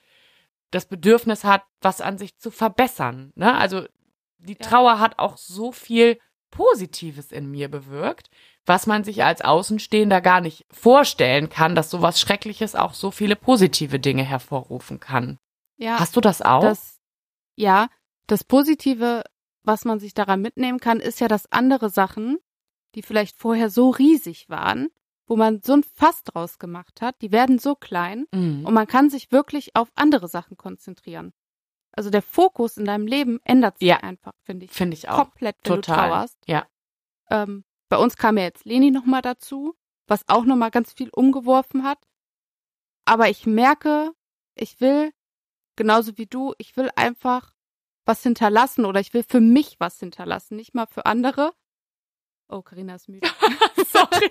[0.70, 3.32] das Bedürfnis hat, was an sich zu verbessern.
[3.36, 3.53] Ne?
[3.53, 3.86] Also
[4.38, 4.68] die Ja.
[4.68, 8.30] Trauer hat auch so viel Positives in mir bewirkt,
[8.66, 13.36] was man sich als Außenstehender gar nicht vorstellen kann, dass sowas Schreckliches auch so viele
[13.38, 15.38] positive Dinge hervorrufen kann.
[15.78, 15.99] Ja.
[15.99, 16.62] Hast du das auch?
[16.62, 16.99] Das,
[17.55, 17.88] ja,
[18.28, 19.24] das Positive,
[19.64, 22.38] was man sich daran mitnehmen kann, ist ja, dass andere Sachen,
[22.96, 24.89] die vielleicht vorher so riesig waren,
[25.28, 28.66] wo man so ein Fass draus gemacht hat, die werden so klein Mhm.
[28.66, 31.34] und man kann sich wirklich auf andere Sachen konzentrieren.
[31.94, 33.98] Also der Fokus in deinem Leben ändert sich Ja.
[33.98, 34.72] einfach, finde ich.
[34.72, 35.18] Finde ich auch.
[35.18, 35.96] Komplett, wenn Total.
[35.96, 36.38] du trauerst.
[36.48, 36.68] Ja.
[37.30, 39.76] Ähm, bei uns kam ja jetzt Leni nochmal dazu,
[40.08, 42.00] was auch nochmal ganz viel umgeworfen hat.
[43.06, 44.12] Aber ich merke,
[44.56, 45.12] ich will,
[45.76, 47.54] genauso wie du, ich will einfach
[48.06, 51.54] was hinterlassen oder ich will für mich was hinterlassen, nicht mal für andere.
[52.52, 53.28] Oh, Karina ist müde.
[53.91, 54.30] Sorry.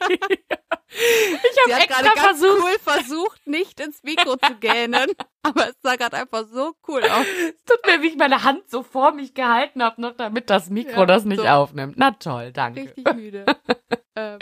[0.92, 2.62] Ich habe gerade extra ganz versucht.
[2.62, 5.06] cool versucht, nicht ins Mikro zu gähnen.
[5.42, 7.24] Aber es sah gerade einfach so cool aus.
[7.26, 10.68] Es tut mir, wie ich meine Hand so vor mich gehalten habe, noch damit das
[10.68, 11.46] Mikro Ja, das nicht so.
[11.46, 11.94] aufnimmt.
[11.96, 12.82] Na toll, danke.
[12.82, 13.46] Richtig müde.
[14.16, 14.38] ähm,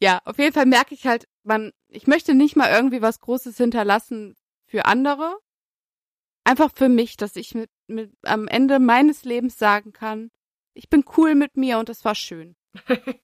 [0.00, 3.56] ja, auf jeden Fall merke ich halt, man, ich möchte nicht mal irgendwie was Großes
[3.56, 5.36] hinterlassen für andere.
[6.44, 10.30] Einfach für mich, dass ich mit, mit am Ende meines Lebens sagen kann,
[10.74, 12.54] ich bin cool mit mir und es war schön.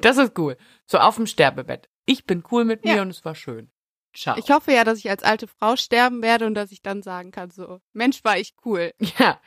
[0.00, 0.56] Das ist cool.
[0.86, 1.90] So auf dem Sterbebett.
[2.06, 3.02] Ich bin cool mit mir Ja.
[3.02, 3.70] und es war schön.
[4.14, 4.36] Ciao.
[4.38, 7.32] Ich hoffe ja, dass ich als alte Frau sterben werde und dass ich dann sagen
[7.32, 8.92] kann, so, Mensch, war ich cool.
[9.18, 9.40] ja,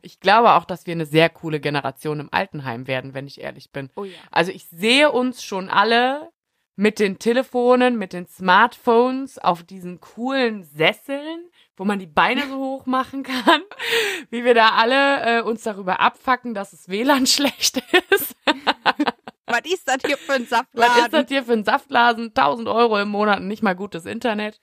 [0.00, 3.70] ich glaube auch, dass wir eine sehr coole Generation im Altenheim werden, wenn ich ehrlich
[3.72, 3.90] bin.
[3.96, 4.16] Oh ja.
[4.30, 6.30] Also ich sehe uns schon alle
[6.76, 12.56] mit den Telefonen, mit den Smartphones auf diesen coolen Sesseln, wo man die Beine so
[12.56, 13.62] hoch machen kann,
[14.30, 18.34] wie wir da alle äh, uns darüber abfacken, dass das WLAN schlecht ist.
[19.46, 21.04] Was ist das hier für ein Was Saftladen?
[21.04, 22.26] ist das hier für ein Saftlasen?
[22.28, 24.60] 1000 Euro im Monat und nicht mal gutes Internet.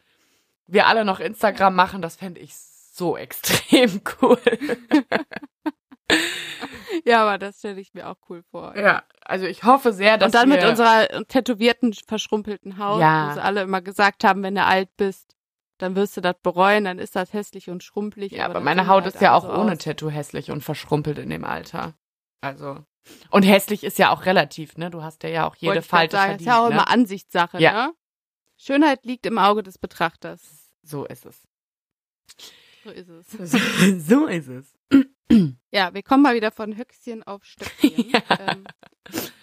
[0.66, 4.39] Wir alle noch Instagram machen, das fände ich so extrem cool.
[7.05, 8.76] Ja, aber das stelle ich mir auch cool vor.
[8.78, 13.30] Ja, also ich hoffe sehr, dass und dann mit unserer tätowierten, verschrumpelten Haut, Ja.
[13.30, 15.36] wo sie alle immer gesagt haben, wenn du alt bist,
[15.78, 18.32] dann wirst du das bereuen, dann ist das hässlich und schrumpelig.
[18.32, 19.78] Ja, aber dann meine Haut halt ist ja auch so ohne aus.
[19.80, 21.93] Tattoo hässlich und verschrumpelt in dem Alter.
[22.41, 22.84] Also.
[23.32, 24.89] Und hässlich ist ja auch relativ, ne?
[24.89, 26.73] Du hast ja, ja auch jede Wollte Falte sagen, verdient, ist ja auch ne?
[26.75, 27.88] immer Ansichtssache, Ja.
[27.88, 27.93] ne?
[28.57, 30.69] Schönheit liegt im Auge des Betrachters.
[30.84, 31.47] So ist es.
[32.84, 33.28] So ist es.
[33.32, 33.57] So,
[33.99, 34.73] so ist es.
[35.71, 38.09] Ja, wir kommen mal wieder von Höchstchen auf Stöckchen.
[38.11, 38.21] Ja.
[38.39, 38.63] ähm,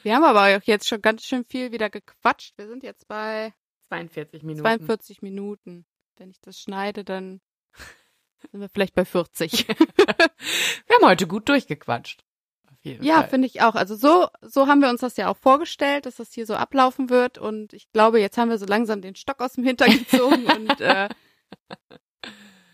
[0.03, 2.57] wir haben aber auch jetzt schon ganz schön viel wieder gequatscht.
[2.57, 3.53] Wir sind jetzt bei
[3.89, 4.63] 42 Minuten.
[4.63, 5.85] 42 Minuten.
[6.17, 7.41] Wenn ich das schneide, dann
[8.51, 9.69] sind wir vielleicht bei 40.
[9.69, 12.23] Wir haben heute gut durchgequatscht.
[12.71, 13.75] Auf jeden Ja, finde ich auch.
[13.75, 17.09] Also so, so haben wir uns das ja auch vorgestellt, dass das hier so ablaufen
[17.11, 17.39] wird.
[17.39, 20.45] Und ich glaube, jetzt haben wir so langsam den Stock aus dem Hintern gezogen.
[20.57, 21.09] und äh,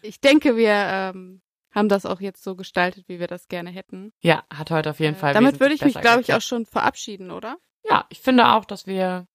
[0.02, 1.40] ich denke, wir ähm,
[1.72, 4.12] haben das auch jetzt so gestaltet, wie wir das gerne hätten.
[4.20, 5.34] Ja, hat heute auf jeden Äh, Fall.
[5.34, 7.56] Damit würde ich mich, glaube ich, auch schon verabschieden, oder?
[7.88, 9.26] Ja, ich finde auch, dass wir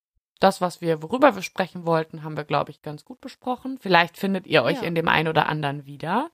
[0.45, 3.79] das, was wir, worüber wir sprechen wollten, haben wir, glaube ich, ganz gut besprochen.
[3.81, 4.87] Vielleicht findet ihr euch Ja.
[4.87, 6.29] in dem einen oder anderen wieder.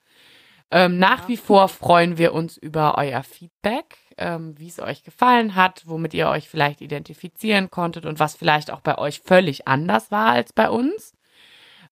[0.69, 1.27] Ähm, nach Ja.
[1.29, 6.13] wie vor freuen wir uns über euer Feedback, ähm, wie es euch gefallen hat, womit
[6.13, 10.51] ihr euch vielleicht identifizieren konntet und was vielleicht auch bei euch völlig anders war als
[10.51, 11.13] bei uns.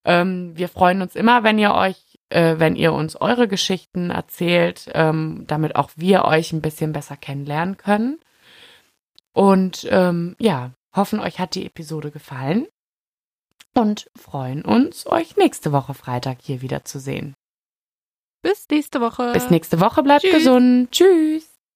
[0.06, 4.90] Ähm, wir freuen uns immer, wenn ihr euch, äh, wenn ihr uns eure Geschichten erzählt,
[4.94, 8.20] ähm, damit auch wir euch ein bisschen besser kennenlernen können.
[9.34, 12.68] Und ähm, ja, hoffen, euch hat die Episode gefallen
[13.74, 17.36] und freuen uns, euch nächste Woche Freitag hier wieder zu sehen.
[18.42, 19.34] Bis nächste Woche.
[19.34, 20.34] Bis nächste Woche, bleibt Tschüss.
[20.34, 20.92] gesund.
[20.92, 21.49] Tschüss.